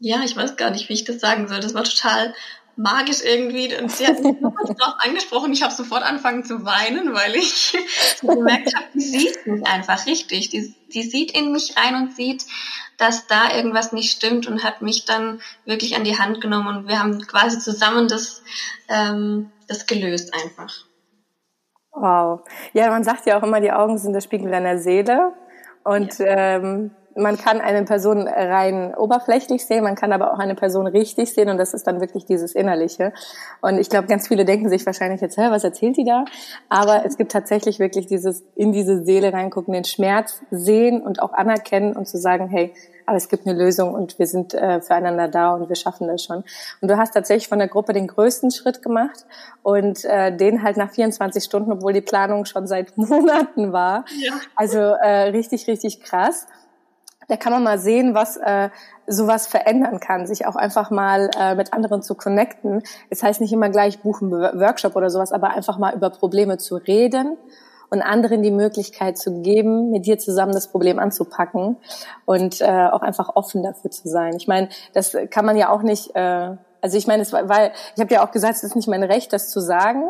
ja, 0.00 0.24
ich 0.24 0.34
weiß 0.34 0.56
gar 0.56 0.70
nicht, 0.70 0.88
wie 0.88 0.94
ich 0.94 1.04
das 1.04 1.20
sagen 1.20 1.46
soll. 1.46 1.60
Das 1.60 1.74
war 1.74 1.84
total 1.84 2.34
magisch 2.76 3.22
irgendwie. 3.22 3.74
Und 3.76 3.90
sie 3.90 4.06
hat 4.06 4.20
mich 4.20 4.36
drauf 4.40 4.94
angesprochen. 4.98 5.52
Ich 5.52 5.62
habe 5.62 5.72
sofort 5.72 6.02
angefangen 6.02 6.44
zu 6.44 6.64
weinen, 6.64 7.14
weil 7.14 7.36
ich 7.36 7.76
gemerkt 8.20 8.74
habe, 8.74 8.86
die 8.94 9.00
sieht 9.00 9.46
mich 9.46 9.66
einfach 9.66 10.06
richtig. 10.06 10.50
Die, 10.50 10.74
die 10.92 11.02
sieht 11.02 11.32
in 11.32 11.52
mich 11.52 11.74
rein 11.76 11.94
und 11.94 12.14
sieht, 12.14 12.44
dass 12.96 13.26
da 13.26 13.54
irgendwas 13.54 13.92
nicht 13.92 14.12
stimmt 14.12 14.46
und 14.46 14.62
hat 14.62 14.82
mich 14.82 15.04
dann 15.04 15.40
wirklich 15.64 15.96
an 15.96 16.04
die 16.04 16.18
Hand 16.18 16.40
genommen 16.40 16.68
und 16.68 16.88
wir 16.88 17.00
haben 17.00 17.20
quasi 17.26 17.58
zusammen 17.58 18.06
das, 18.06 18.42
ähm, 18.88 19.50
das 19.66 19.86
gelöst 19.86 20.32
einfach. 20.32 20.84
Wow. 21.90 22.40
Ja, 22.72 22.88
man 22.90 23.04
sagt 23.04 23.26
ja 23.26 23.38
auch 23.38 23.42
immer, 23.42 23.60
die 23.60 23.72
Augen 23.72 23.98
sind 23.98 24.12
der 24.12 24.20
Spiegel 24.20 24.50
deiner 24.50 24.78
Seele. 24.78 25.32
Und 25.84 26.18
ja. 26.18 26.56
ähm, 26.56 26.90
man 27.16 27.36
kann 27.36 27.60
eine 27.60 27.84
Person 27.84 28.26
rein 28.26 28.94
oberflächlich 28.94 29.66
sehen, 29.66 29.84
man 29.84 29.94
kann 29.94 30.12
aber 30.12 30.32
auch 30.32 30.38
eine 30.38 30.54
Person 30.54 30.86
richtig 30.86 31.32
sehen 31.32 31.48
und 31.48 31.58
das 31.58 31.74
ist 31.74 31.86
dann 31.86 32.00
wirklich 32.00 32.24
dieses 32.24 32.54
Innerliche. 32.54 33.12
Und 33.60 33.78
ich 33.78 33.88
glaube, 33.88 34.06
ganz 34.06 34.28
viele 34.28 34.44
denken 34.44 34.68
sich 34.68 34.84
wahrscheinlich 34.86 35.20
jetzt, 35.20 35.36
hä, 35.36 35.46
was 35.50 35.64
erzählt 35.64 35.96
die 35.96 36.04
da? 36.04 36.24
Aber 36.68 37.04
es 37.04 37.16
gibt 37.16 37.32
tatsächlich 37.32 37.78
wirklich 37.78 38.06
dieses 38.06 38.44
in 38.54 38.72
diese 38.72 39.04
Seele 39.04 39.32
reingucken, 39.32 39.74
den 39.74 39.84
Schmerz 39.84 40.40
sehen 40.50 41.02
und 41.02 41.22
auch 41.22 41.32
anerkennen 41.32 41.96
und 41.96 42.06
zu 42.06 42.18
sagen, 42.18 42.48
hey, 42.48 42.72
aber 43.06 43.16
es 43.16 43.28
gibt 43.28 43.46
eine 43.46 43.58
Lösung 43.58 43.92
und 43.92 44.18
wir 44.18 44.26
sind 44.26 44.54
äh, 44.54 44.80
füreinander 44.80 45.28
da 45.28 45.54
und 45.54 45.68
wir 45.68 45.76
schaffen 45.76 46.08
das 46.08 46.24
schon. 46.24 46.42
Und 46.80 46.90
du 46.90 46.96
hast 46.96 47.12
tatsächlich 47.12 47.48
von 47.48 47.58
der 47.58 47.68
Gruppe 47.68 47.92
den 47.92 48.06
größten 48.06 48.50
Schritt 48.50 48.82
gemacht 48.82 49.26
und 49.62 50.04
äh, 50.04 50.34
den 50.34 50.62
halt 50.62 50.76
nach 50.76 50.90
24 50.90 51.44
Stunden, 51.44 51.72
obwohl 51.72 51.92
die 51.92 52.00
Planung 52.00 52.44
schon 52.44 52.66
seit 52.66 52.96
Monaten 52.96 53.72
war. 53.72 54.04
Ja. 54.20 54.32
Also 54.56 54.78
äh, 54.78 55.28
richtig, 55.28 55.66
richtig 55.68 56.00
krass 56.00 56.46
da 57.28 57.36
kann 57.36 57.52
man 57.52 57.62
mal 57.62 57.78
sehen, 57.78 58.14
was 58.14 58.36
äh, 58.36 58.70
sowas 59.06 59.46
verändern 59.46 60.00
kann, 60.00 60.26
sich 60.26 60.46
auch 60.46 60.56
einfach 60.56 60.90
mal 60.90 61.30
äh, 61.38 61.54
mit 61.54 61.72
anderen 61.72 62.02
zu 62.02 62.14
connecten. 62.14 62.82
Das 63.10 63.22
heißt 63.22 63.40
nicht 63.40 63.52
immer 63.52 63.68
gleich 63.68 64.00
buchen 64.00 64.30
Workshop 64.30 64.96
oder 64.96 65.10
sowas, 65.10 65.32
aber 65.32 65.50
einfach 65.50 65.78
mal 65.78 65.94
über 65.94 66.10
Probleme 66.10 66.58
zu 66.58 66.76
reden 66.76 67.36
und 67.90 68.02
anderen 68.02 68.42
die 68.42 68.50
Möglichkeit 68.50 69.18
zu 69.18 69.42
geben, 69.42 69.90
mit 69.90 70.06
dir 70.06 70.18
zusammen 70.18 70.52
das 70.52 70.68
Problem 70.68 70.98
anzupacken 70.98 71.76
und 72.24 72.60
äh, 72.60 72.64
auch 72.64 73.02
einfach 73.02 73.36
offen 73.36 73.62
dafür 73.62 73.90
zu 73.90 74.08
sein. 74.08 74.34
Ich 74.36 74.48
meine, 74.48 74.68
das 74.92 75.16
kann 75.30 75.44
man 75.44 75.56
ja 75.56 75.68
auch 75.70 75.82
nicht. 75.82 76.14
Äh, 76.14 76.56
also 76.80 76.98
ich 76.98 77.06
meine, 77.06 77.22
es 77.22 77.32
war, 77.32 77.48
weil 77.48 77.72
ich 77.94 78.00
habe 78.00 78.12
ja 78.12 78.26
auch 78.26 78.30
gesagt, 78.30 78.56
es 78.56 78.64
ist 78.64 78.76
nicht 78.76 78.88
mein 78.88 79.02
Recht, 79.02 79.32
das 79.32 79.48
zu 79.48 79.60
sagen, 79.60 80.04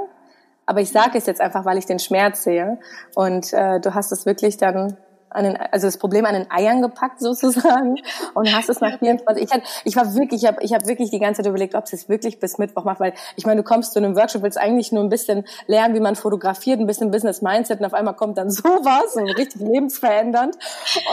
aber 0.66 0.80
ich 0.80 0.90
sage 0.90 1.18
es 1.18 1.26
jetzt 1.26 1.40
einfach, 1.40 1.64
weil 1.64 1.78
ich 1.78 1.86
den 1.86 1.98
Schmerz 1.98 2.42
sehe. 2.42 2.78
Und 3.14 3.52
äh, 3.52 3.80
du 3.80 3.94
hast 3.94 4.12
es 4.12 4.26
wirklich 4.26 4.56
dann 4.56 4.96
an 5.34 5.44
den, 5.44 5.56
also 5.56 5.86
das 5.86 5.98
Problem 5.98 6.26
an 6.26 6.34
den 6.34 6.50
Eiern 6.50 6.82
gepackt 6.82 7.20
sozusagen 7.20 7.96
und 8.34 8.54
hast 8.54 8.68
es 8.68 8.80
nach 8.80 8.98
24. 8.98 9.44
Ich, 9.44 9.52
hatte, 9.52 9.64
ich 9.84 9.96
war 9.96 10.14
wirklich, 10.14 10.42
ich 10.42 10.48
habe 10.48 10.62
ich 10.62 10.72
hab 10.72 10.86
wirklich 10.86 11.10
die 11.10 11.18
ganze 11.18 11.42
Zeit 11.42 11.48
überlegt, 11.48 11.74
ob 11.74 11.84
es 11.84 11.92
jetzt 11.92 12.08
wirklich 12.08 12.38
bis 12.38 12.58
Mittwoch 12.58 12.84
macht, 12.84 13.00
weil 13.00 13.14
ich 13.36 13.46
meine, 13.46 13.62
du 13.62 13.68
kommst 13.68 13.92
zu 13.92 13.98
einem 13.98 14.16
Workshop, 14.16 14.42
willst 14.42 14.58
eigentlich 14.58 14.92
nur 14.92 15.02
ein 15.02 15.08
bisschen 15.08 15.44
lernen, 15.66 15.94
wie 15.94 16.00
man 16.00 16.16
fotografiert, 16.16 16.80
ein 16.80 16.86
bisschen 16.86 17.10
Business 17.10 17.42
Mindset 17.42 17.80
und 17.80 17.86
auf 17.86 17.94
einmal 17.94 18.14
kommt 18.14 18.38
dann 18.38 18.50
sowas, 18.50 19.14
so 19.14 19.20
richtig 19.20 19.60
lebensverändernd 19.60 20.56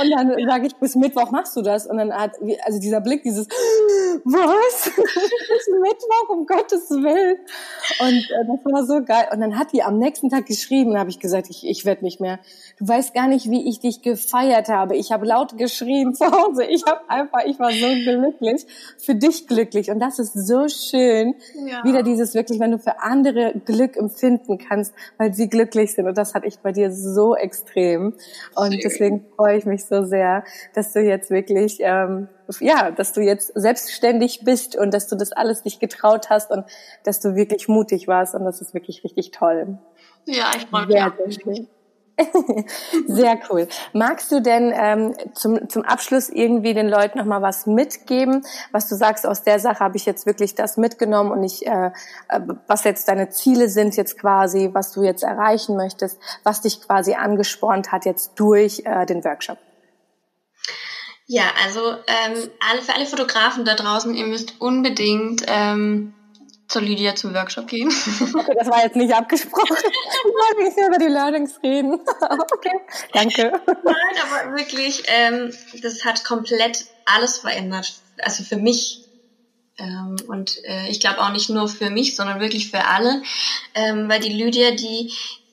und 0.02 0.12
dann 0.12 0.36
sage 0.48 0.68
ich, 0.68 0.76
bis 0.76 0.96
Mittwoch 0.96 1.32
machst 1.32 1.56
du 1.56 1.62
das 1.62 1.88
und 1.88 1.98
dann 1.98 2.14
hat, 2.14 2.34
also 2.66 2.80
dieser 2.80 3.02
Blick, 3.02 3.24
dieses, 3.24 3.48
was? 4.24 4.92
bis 4.96 5.68
Mittwoch, 5.82 6.30
um 6.30 6.46
Gottes 6.46 6.90
Willen. 6.90 7.38
Und 8.00 8.30
äh, 8.32 8.46
das 8.48 8.74
war 8.74 8.86
so 8.86 9.04
geil. 9.04 9.28
Und 9.32 9.42
dann 9.42 9.58
hat 9.58 9.74
die 9.74 9.84
am 9.84 9.98
nächsten 9.98 10.30
Tag 10.30 10.46
geschrieben, 10.46 10.98
habe 10.98 11.10
ich 11.10 11.20
gesagt, 11.20 11.48
ich, 11.50 11.68
ich 11.68 11.86
werde 11.86 12.04
nicht 12.04 12.20
mehr. 12.20 12.40
Du 12.78 12.88
weißt 12.88 13.14
gar 13.14 13.28
nicht, 13.28 13.50
wie 13.50 13.68
ich 13.68 13.80
dich 13.80 14.02
gefeiert 14.12 14.68
habe. 14.68 14.96
Ich 14.96 15.12
habe 15.12 15.26
laut 15.26 15.58
geschrien 15.58 16.14
zu 16.14 16.26
Hause. 16.26 16.66
Ich 16.66 16.84
habe 16.86 17.10
einfach, 17.10 17.46
ich 17.46 17.60
war 17.60 17.72
so 17.72 17.88
glücklich, 17.88 18.66
für 18.98 19.16
dich 19.16 19.48
glücklich. 19.48 19.90
Und 19.90 20.00
das 20.00 20.20
ist 20.20 20.34
so 20.34 20.68
schön. 20.68 21.36
Ja. 21.66 21.84
Wieder 21.84 22.04
dieses 22.04 22.34
wirklich, 22.34 22.60
wenn 22.60 22.72
du 22.72 22.80
für 22.80 23.02
andere 23.02 23.54
Glück 23.66 23.96
empfinden 23.96 24.58
kannst, 24.58 24.94
weil 25.18 25.34
sie 25.34 25.50
glücklich 25.50 25.94
sind. 25.94 26.08
Und 26.08 26.18
das 26.18 26.34
hatte 26.34 26.48
ich 26.48 26.60
bei 26.60 26.72
dir 26.72 26.92
so 26.92 27.36
extrem. 27.36 28.14
Und 28.56 28.84
deswegen 28.84 29.26
freue 29.36 29.58
ich 29.58 29.66
mich 29.66 29.86
so 29.86 30.04
sehr, 30.04 30.44
dass 30.74 30.92
du 30.94 31.00
jetzt 31.00 31.30
wirklich, 31.30 31.78
ähm, 31.80 32.28
ja, 32.60 32.92
dass 32.92 33.14
du 33.14 33.22
jetzt 33.22 33.54
selbstständig 33.56 34.42
bist 34.44 34.76
und 34.76 34.94
dass 34.94 35.08
du 35.08 35.16
das 35.16 35.32
alles 35.32 35.64
nicht 35.64 35.80
getraut 35.80 36.30
hast 36.30 36.52
und 36.52 36.66
dass 37.06 37.22
du 37.22 37.36
wirklich 37.36 37.70
mutig 37.70 38.08
warst. 38.08 38.36
Und 38.36 38.44
das 38.44 38.60
ist 38.60 38.74
wirklich 38.74 39.04
richtig 39.06 39.32
toll. 39.32 39.78
Ja, 40.26 40.52
ich 40.56 40.66
freue 40.66 40.86
mich. 40.86 40.96
Sehr, 40.96 41.14
sehr 41.18 41.32
schön. 41.32 41.68
Sehr 43.08 43.40
cool. 43.50 43.68
Magst 43.94 44.32
du 44.32 44.42
denn 44.42 44.74
ähm, 44.76 45.16
zum, 45.34 45.70
zum 45.70 45.84
Abschluss 45.84 46.30
irgendwie 46.30 46.74
den 46.74 46.90
Leuten 46.90 47.18
noch 47.18 47.26
mal 47.26 47.42
was 47.42 47.66
mitgeben, 47.66 48.46
was 48.72 48.88
du 48.90 48.96
sagst, 48.96 49.26
aus 49.26 49.44
der 49.44 49.60
Sache 49.60 49.80
habe 49.80 49.98
ich 49.98 50.06
jetzt 50.06 50.26
wirklich 50.26 50.56
das 50.56 50.78
mitgenommen 50.78 51.32
und 51.32 51.44
ich, 51.44 51.66
äh, 51.66 51.92
äh, 52.30 52.40
was 52.68 52.84
jetzt 52.84 53.08
deine 53.08 53.30
Ziele 53.30 53.70
sind 53.70 53.96
jetzt 53.96 54.20
quasi, 54.20 54.70
was 54.74 54.92
du 54.92 55.04
jetzt 55.04 55.24
erreichen 55.24 55.76
möchtest, 55.76 56.20
was 56.44 56.62
dich 56.62 56.82
quasi 56.82 57.14
angespornt 57.14 57.92
hat 57.92 58.06
jetzt 58.06 58.34
durch 58.36 58.84
äh, 58.86 59.06
den 59.06 59.24
Workshop? 59.24 59.58
Ja, 61.28 61.44
also 61.64 61.80
ähm, 62.08 62.50
alle, 62.70 62.82
für 62.82 62.94
alle 62.94 63.06
Fotografen 63.06 63.64
da 63.64 63.76
draußen, 63.76 64.14
ihr 64.14 64.26
müsst 64.26 64.60
unbedingt 64.60 65.44
ähm, 65.48 66.14
zur 66.72 66.82
Lydia 66.82 67.16
zum 67.16 67.34
Workshop 67.34 67.68
gehen. 67.68 67.92
Okay, 68.34 68.56
das 68.58 68.70
war 68.70 68.84
jetzt 68.84 68.96
nicht 68.96 69.14
abgesprochen. 69.14 69.76
Ich 70.24 70.32
wollte 70.34 70.64
nicht 70.64 70.88
über 70.88 70.98
die 70.98 71.12
Learnings 71.12 71.60
reden. 71.64 72.00
Okay, 72.54 72.80
danke. 73.14 73.52
Nein, 73.66 74.16
aber 74.24 74.56
wirklich, 74.58 75.04
ähm, 75.08 75.52
das 75.82 76.06
hat 76.06 76.24
komplett 76.24 76.86
alles 77.06 77.38
verändert. 77.38 77.94
Also 78.22 78.44
für 78.44 78.58
mich. 78.58 79.04
Ähm, 79.78 80.16
und 80.28 80.64
äh, 80.66 80.88
ich 80.90 81.00
glaube 81.00 81.22
auch 81.22 81.32
nicht 81.32 81.50
nur 81.50 81.68
für 81.68 81.90
mich, 81.90 82.16
sondern 82.16 82.40
wirklich 82.40 82.70
für 82.70 82.86
alle. 82.86 83.24
Ähm, 83.74 84.08
weil 84.10 84.20
die 84.20 84.34
Lydia, 84.34 84.72
die, 84.72 85.12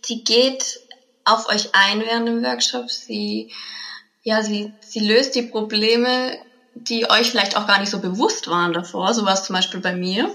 die 0.09 0.23
geht 0.25 0.81
auf 1.25 1.49
euch 1.49 1.71
ein 1.75 2.01
während 2.01 2.29
dem 2.29 2.43
Workshop. 2.43 2.91
Sie, 2.91 3.53
ja, 4.23 4.43
sie, 4.43 4.73
sie 4.81 5.01
löst 5.01 5.35
die 5.35 5.43
Probleme, 5.43 6.39
die 6.75 7.11
euch 7.11 7.31
vielleicht 7.31 7.57
auch 7.57 7.67
gar 7.67 7.81
nicht 7.81 7.91
so 7.91 8.01
bewusst 8.01 8.49
waren 8.49 8.73
davor. 8.73 9.15
So 9.15 9.25
war 9.25 9.35
es 9.35 9.45
zum 9.45 9.55
Beispiel 9.55 9.81
bei 9.81 9.95
mir. 9.95 10.35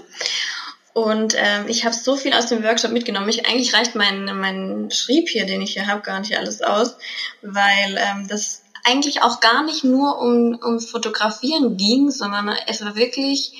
Und 0.94 1.34
ähm, 1.36 1.66
ich 1.66 1.84
habe 1.84 1.94
so 1.94 2.16
viel 2.16 2.32
aus 2.32 2.46
dem 2.46 2.62
Workshop 2.62 2.92
mitgenommen. 2.92 3.28
Ich, 3.28 3.46
eigentlich 3.46 3.74
reicht 3.74 3.96
mein, 3.96 4.24
mein 4.38 4.90
Schrieb 4.92 5.28
hier, 5.28 5.44
den 5.44 5.60
ich 5.60 5.72
hier 5.72 5.88
habe, 5.88 6.02
gar 6.02 6.20
nicht 6.20 6.38
alles 6.38 6.62
aus, 6.62 6.96
weil 7.42 7.98
ähm, 7.98 8.28
das 8.28 8.62
eigentlich 8.84 9.22
auch 9.22 9.40
gar 9.40 9.64
nicht 9.64 9.82
nur 9.82 10.20
um, 10.20 10.56
um 10.62 10.78
Fotografieren 10.78 11.76
ging, 11.76 12.12
sondern 12.12 12.54
es 12.68 12.84
war 12.84 12.94
wirklich 12.94 13.54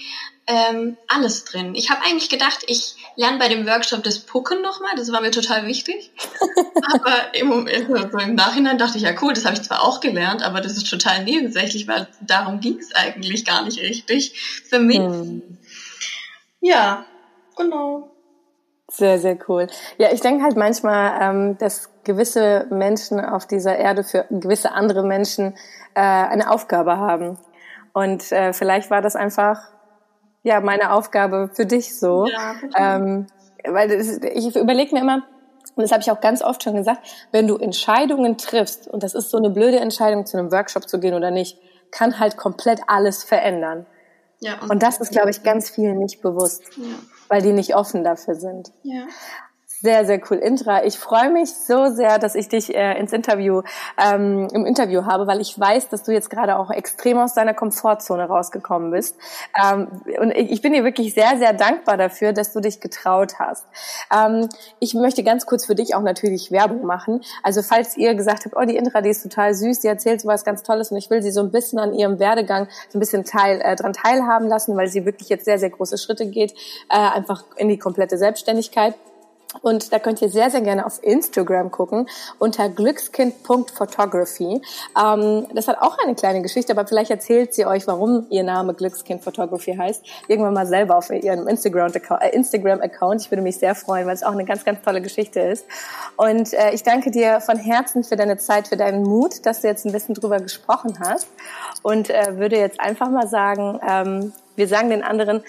ähm, 0.47 0.97
alles 1.09 1.45
drin. 1.45 1.75
Ich 1.75 1.91
habe 1.91 2.03
eigentlich 2.05 2.29
gedacht, 2.29 2.61
ich 2.69 2.95
lerne 3.17 3.39
bei 3.39 3.49
dem 3.49 3.67
Workshop 3.67 4.05
das 4.05 4.21
Pucken 4.21 4.63
nochmal, 4.63 4.93
das 4.97 5.11
war 5.11 5.21
mir 5.21 5.33
total 5.33 5.67
wichtig. 5.67 6.13
aber 6.93 7.35
im, 7.35 7.67
also 7.67 8.19
im 8.19 8.37
Nachhinein 8.37 8.79
dachte 8.79 8.99
ich, 8.99 9.03
ja 9.03 9.21
cool, 9.23 9.33
das 9.33 9.45
habe 9.45 9.57
ich 9.57 9.63
zwar 9.63 9.83
auch 9.83 9.99
gelernt, 9.99 10.43
aber 10.43 10.61
das 10.61 10.77
ist 10.77 10.89
total 10.89 11.25
nebensächlich, 11.25 11.89
weil 11.89 12.07
darum 12.21 12.61
ging 12.61 12.79
es 12.79 12.95
eigentlich 12.95 13.45
gar 13.45 13.65
nicht 13.65 13.81
richtig 13.81 14.39
für 14.69 14.79
mich. 14.79 14.99
Hm. 14.99 15.43
Ja, 16.61 17.07
Genau. 17.57 18.11
Sehr, 18.91 19.19
sehr 19.19 19.39
cool. 19.49 19.67
Ja, 19.97 20.13
ich 20.13 20.21
denke 20.21 20.45
halt 20.45 20.57
manchmal, 20.57 21.19
ähm, 21.21 21.59
dass 21.59 21.91
gewisse 22.05 22.67
Menschen 22.71 23.19
auf 23.19 23.47
dieser 23.47 23.77
Erde 23.77 24.05
für 24.05 24.27
gewisse 24.29 24.73
andere 24.73 25.03
Menschen 25.03 25.55
äh, 25.95 26.01
eine 26.01 26.51
Aufgabe 26.51 26.99
haben. 26.99 27.39
Und 27.95 28.31
äh, 28.31 28.53
vielleicht 28.53 28.91
war 28.91 29.01
das 29.01 29.17
einfach 29.17 29.59
ja 30.43 30.61
meine 30.61 30.93
Aufgabe 30.93 31.51
für 31.55 31.65
dich 31.65 31.99
so. 31.99 32.27
Ja, 32.27 32.55
ähm, 32.77 33.27
weil 33.67 33.89
das, 33.89 34.19
ich 34.19 34.55
überlege 34.55 34.95
mir 34.95 35.01
immer, 35.01 35.23
und 35.75 35.83
das 35.83 35.91
habe 35.91 36.03
ich 36.03 36.11
auch 36.11 36.21
ganz 36.21 36.43
oft 36.43 36.63
schon 36.63 36.75
gesagt, 36.77 37.01
wenn 37.33 37.47
du 37.47 37.57
Entscheidungen 37.57 38.37
triffst, 38.37 38.87
und 38.87 39.03
das 39.03 39.15
ist 39.15 39.31
so 39.31 39.39
eine 39.39 39.51
blöde 39.51 39.81
Entscheidung, 39.81 40.27
zu 40.27 40.37
einem 40.37 40.53
Workshop 40.53 40.89
zu 40.89 41.01
gehen 41.01 41.15
oder 41.15 41.31
nicht, 41.31 41.59
kann 41.91 42.21
halt 42.21 42.37
komplett 42.37 42.81
alles 42.87 43.25
verändern. 43.25 43.87
Ja, 44.45 44.61
und, 44.61 44.71
und 44.71 44.83
das 44.83 44.99
ist, 45.01 45.13
glaube 45.13 45.31
ich, 45.31 45.43
ganz 45.43 45.71
vielen 45.71 45.99
nicht 45.99 46.21
bewusst. 46.21 46.63
Ja 46.77 46.85
weil 47.29 47.43
die 47.43 47.53
nicht 47.53 47.75
offen 47.75 48.05
dafür 48.05 48.35
sind. 48.35 48.73
Ja. 48.83 49.07
Sehr, 49.85 50.07
sehr 50.07 50.19
cool. 50.31 50.39
Intra, 50.39 50.83
ich 50.87 50.99
freue 50.99 51.29
mich 51.29 51.53
so 51.53 51.91
sehr, 51.91 52.19
dass 52.19 52.37
ich 52.37 52.49
dich 52.49 52.75
äh, 52.75 52.99
ins 52.99 53.13
Interview, 53.13 53.61
ähm, 54.03 54.49
im 54.51 54.65
Interview 54.65 55.05
habe, 55.05 55.27
weil 55.27 55.43
ich 55.43 55.61
weiß, 55.61 55.91
dass 55.91 56.03
du 56.05 56.11
jetzt 56.11 56.31
gerade 56.31 56.57
auch 56.57 56.71
extrem 56.71 57.19
aus 57.19 57.35
deiner 57.35 57.53
Komfortzone 57.53 58.25
rausgekommen 58.25 58.93
bist. 58.93 59.15
Ähm, 59.63 59.89
und 60.19 60.31
ich 60.31 60.63
bin 60.63 60.73
dir 60.73 60.85
wirklich 60.85 61.13
sehr, 61.13 61.37
sehr 61.37 61.53
dankbar 61.53 61.99
dafür, 61.99 62.33
dass 62.33 62.55
du 62.55 62.61
dich 62.61 62.81
getraut 62.81 63.35
hast. 63.39 63.67
Ähm, 64.11 64.49
ich 64.81 64.95
möchte 64.95 65.23
ganz 65.23 65.45
kurz 65.45 65.67
für 65.67 65.75
dich 65.75 65.95
auch 65.95 66.01
natürlich 66.01 66.51
Werbung 66.51 66.87
machen. 66.87 67.21
Also 67.43 67.61
falls 67.61 67.99
ihr 67.99 68.15
gesagt 68.15 68.47
habt, 68.47 68.57
oh, 68.57 68.65
die 68.65 68.79
Intra, 68.79 69.03
die 69.03 69.11
ist 69.11 69.23
total 69.23 69.53
süß, 69.53 69.81
die 69.81 69.89
erzählt 69.89 70.23
so 70.23 70.29
was 70.29 70.47
ganz 70.47 70.63
Tolles 70.63 70.93
und 70.93 70.97
ich 70.97 71.11
will 71.11 71.23
sie 71.23 71.31
so 71.31 71.43
ein 71.43 71.51
bisschen 71.51 71.79
an 71.79 71.93
ihrem 71.93 72.19
Werdegang 72.19 72.69
so 72.89 72.97
ein 72.97 73.01
bisschen 73.01 73.25
teil, 73.25 73.61
äh, 73.61 73.77
dran 73.77 73.93
teilhaben 73.93 74.49
lassen, 74.49 74.79
weil 74.79 74.89
sie 74.89 75.05
wirklich 75.05 75.29
jetzt 75.29 75.45
sehr, 75.45 75.59
sehr 75.59 75.69
große 75.69 75.99
Schritte 75.99 76.25
geht, 76.25 76.53
äh, 76.89 76.97
einfach 76.97 77.45
in 77.57 77.69
die 77.69 77.77
komplette 77.77 78.17
Selbstständigkeit. 78.17 78.95
Und 79.63 79.93
da 79.93 79.99
könnt 79.99 80.21
ihr 80.23 80.29
sehr, 80.29 80.51
sehr 80.51 80.61
gerne 80.61 80.87
auf 80.87 81.03
Instagram 81.03 81.71
gucken 81.71 82.09
unter 82.39 82.69
glückskind.photography. 82.69 84.63
Ähm, 85.01 85.47
das 85.55 85.69
hat 85.69 85.79
auch 85.81 85.99
eine 85.99 86.15
kleine 86.15 86.43
Geschichte, 86.43 86.73
aber 86.73 86.87
vielleicht 86.87 87.11
erzählt 87.11 87.55
sie 87.55 87.67
euch, 87.67 87.87
warum 87.87 88.27
ihr 88.31 88.43
Name 88.43 88.75
Glückskind 88.75 89.23
Photography 89.23 89.75
heißt. 89.77 90.05
Irgendwann 90.29 90.55
mal 90.55 90.67
selber 90.67 90.97
auf 90.97 91.11
ihrem 91.11 91.49
Instagram-Account. 91.49 92.23
Äh, 92.23 92.31
Instagram. 92.31 92.81
Ich 93.17 93.31
würde 93.31 93.43
mich 93.43 93.59
sehr 93.59 93.75
freuen, 93.75 94.07
weil 94.07 94.15
es 94.15 94.23
auch 94.23 94.33
eine 94.33 94.45
ganz, 94.45 94.65
ganz 94.65 94.83
tolle 94.83 95.01
Geschichte 95.01 95.41
ist. 95.41 95.67
Und 96.17 96.53
äh, 96.53 96.73
ich 96.73 96.83
danke 96.83 97.11
dir 97.11 97.41
von 97.41 97.57
Herzen 97.57 98.05
für 98.05 98.17
deine 98.17 98.39
Zeit, 98.39 98.69
für 98.69 98.77
deinen 98.77 99.03
Mut, 99.03 99.45
dass 99.47 99.61
du 99.61 99.69
jetzt 99.69 99.85
ein 99.85 99.93
bisschen 99.93 100.15
drüber 100.15 100.41
gesprochen 100.41 100.99
hast. 101.01 101.29
Und 101.83 102.11
äh, 102.11 102.39
würde 102.39 102.57
jetzt 102.57 102.81
einfach 102.81 103.11
mal 103.11 103.29
sagen, 103.29 103.81
ähm, 103.87 104.33
wir 104.57 104.69
sagen 104.69 104.91
den 104.91 105.03
anderen, 105.03 105.43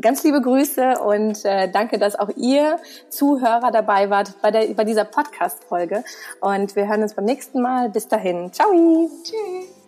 ganz 0.00 0.22
liebe 0.24 0.40
Grüße 0.40 0.98
und 1.00 1.44
äh, 1.44 1.70
danke, 1.70 1.98
dass 1.98 2.16
auch 2.16 2.30
ihr 2.36 2.78
Zuhörer 3.08 3.70
dabei 3.70 4.10
wart 4.10 4.40
bei, 4.42 4.50
der, 4.50 4.66
bei 4.74 4.84
dieser 4.84 5.04
Podcast-Folge. 5.04 6.04
Und 6.40 6.76
wir 6.76 6.88
hören 6.88 7.02
uns 7.02 7.14
beim 7.14 7.24
nächsten 7.24 7.60
Mal. 7.62 7.88
Bis 7.90 8.08
dahin. 8.08 8.52
Ciao. 8.52 8.70
Tschüss. 9.24 9.79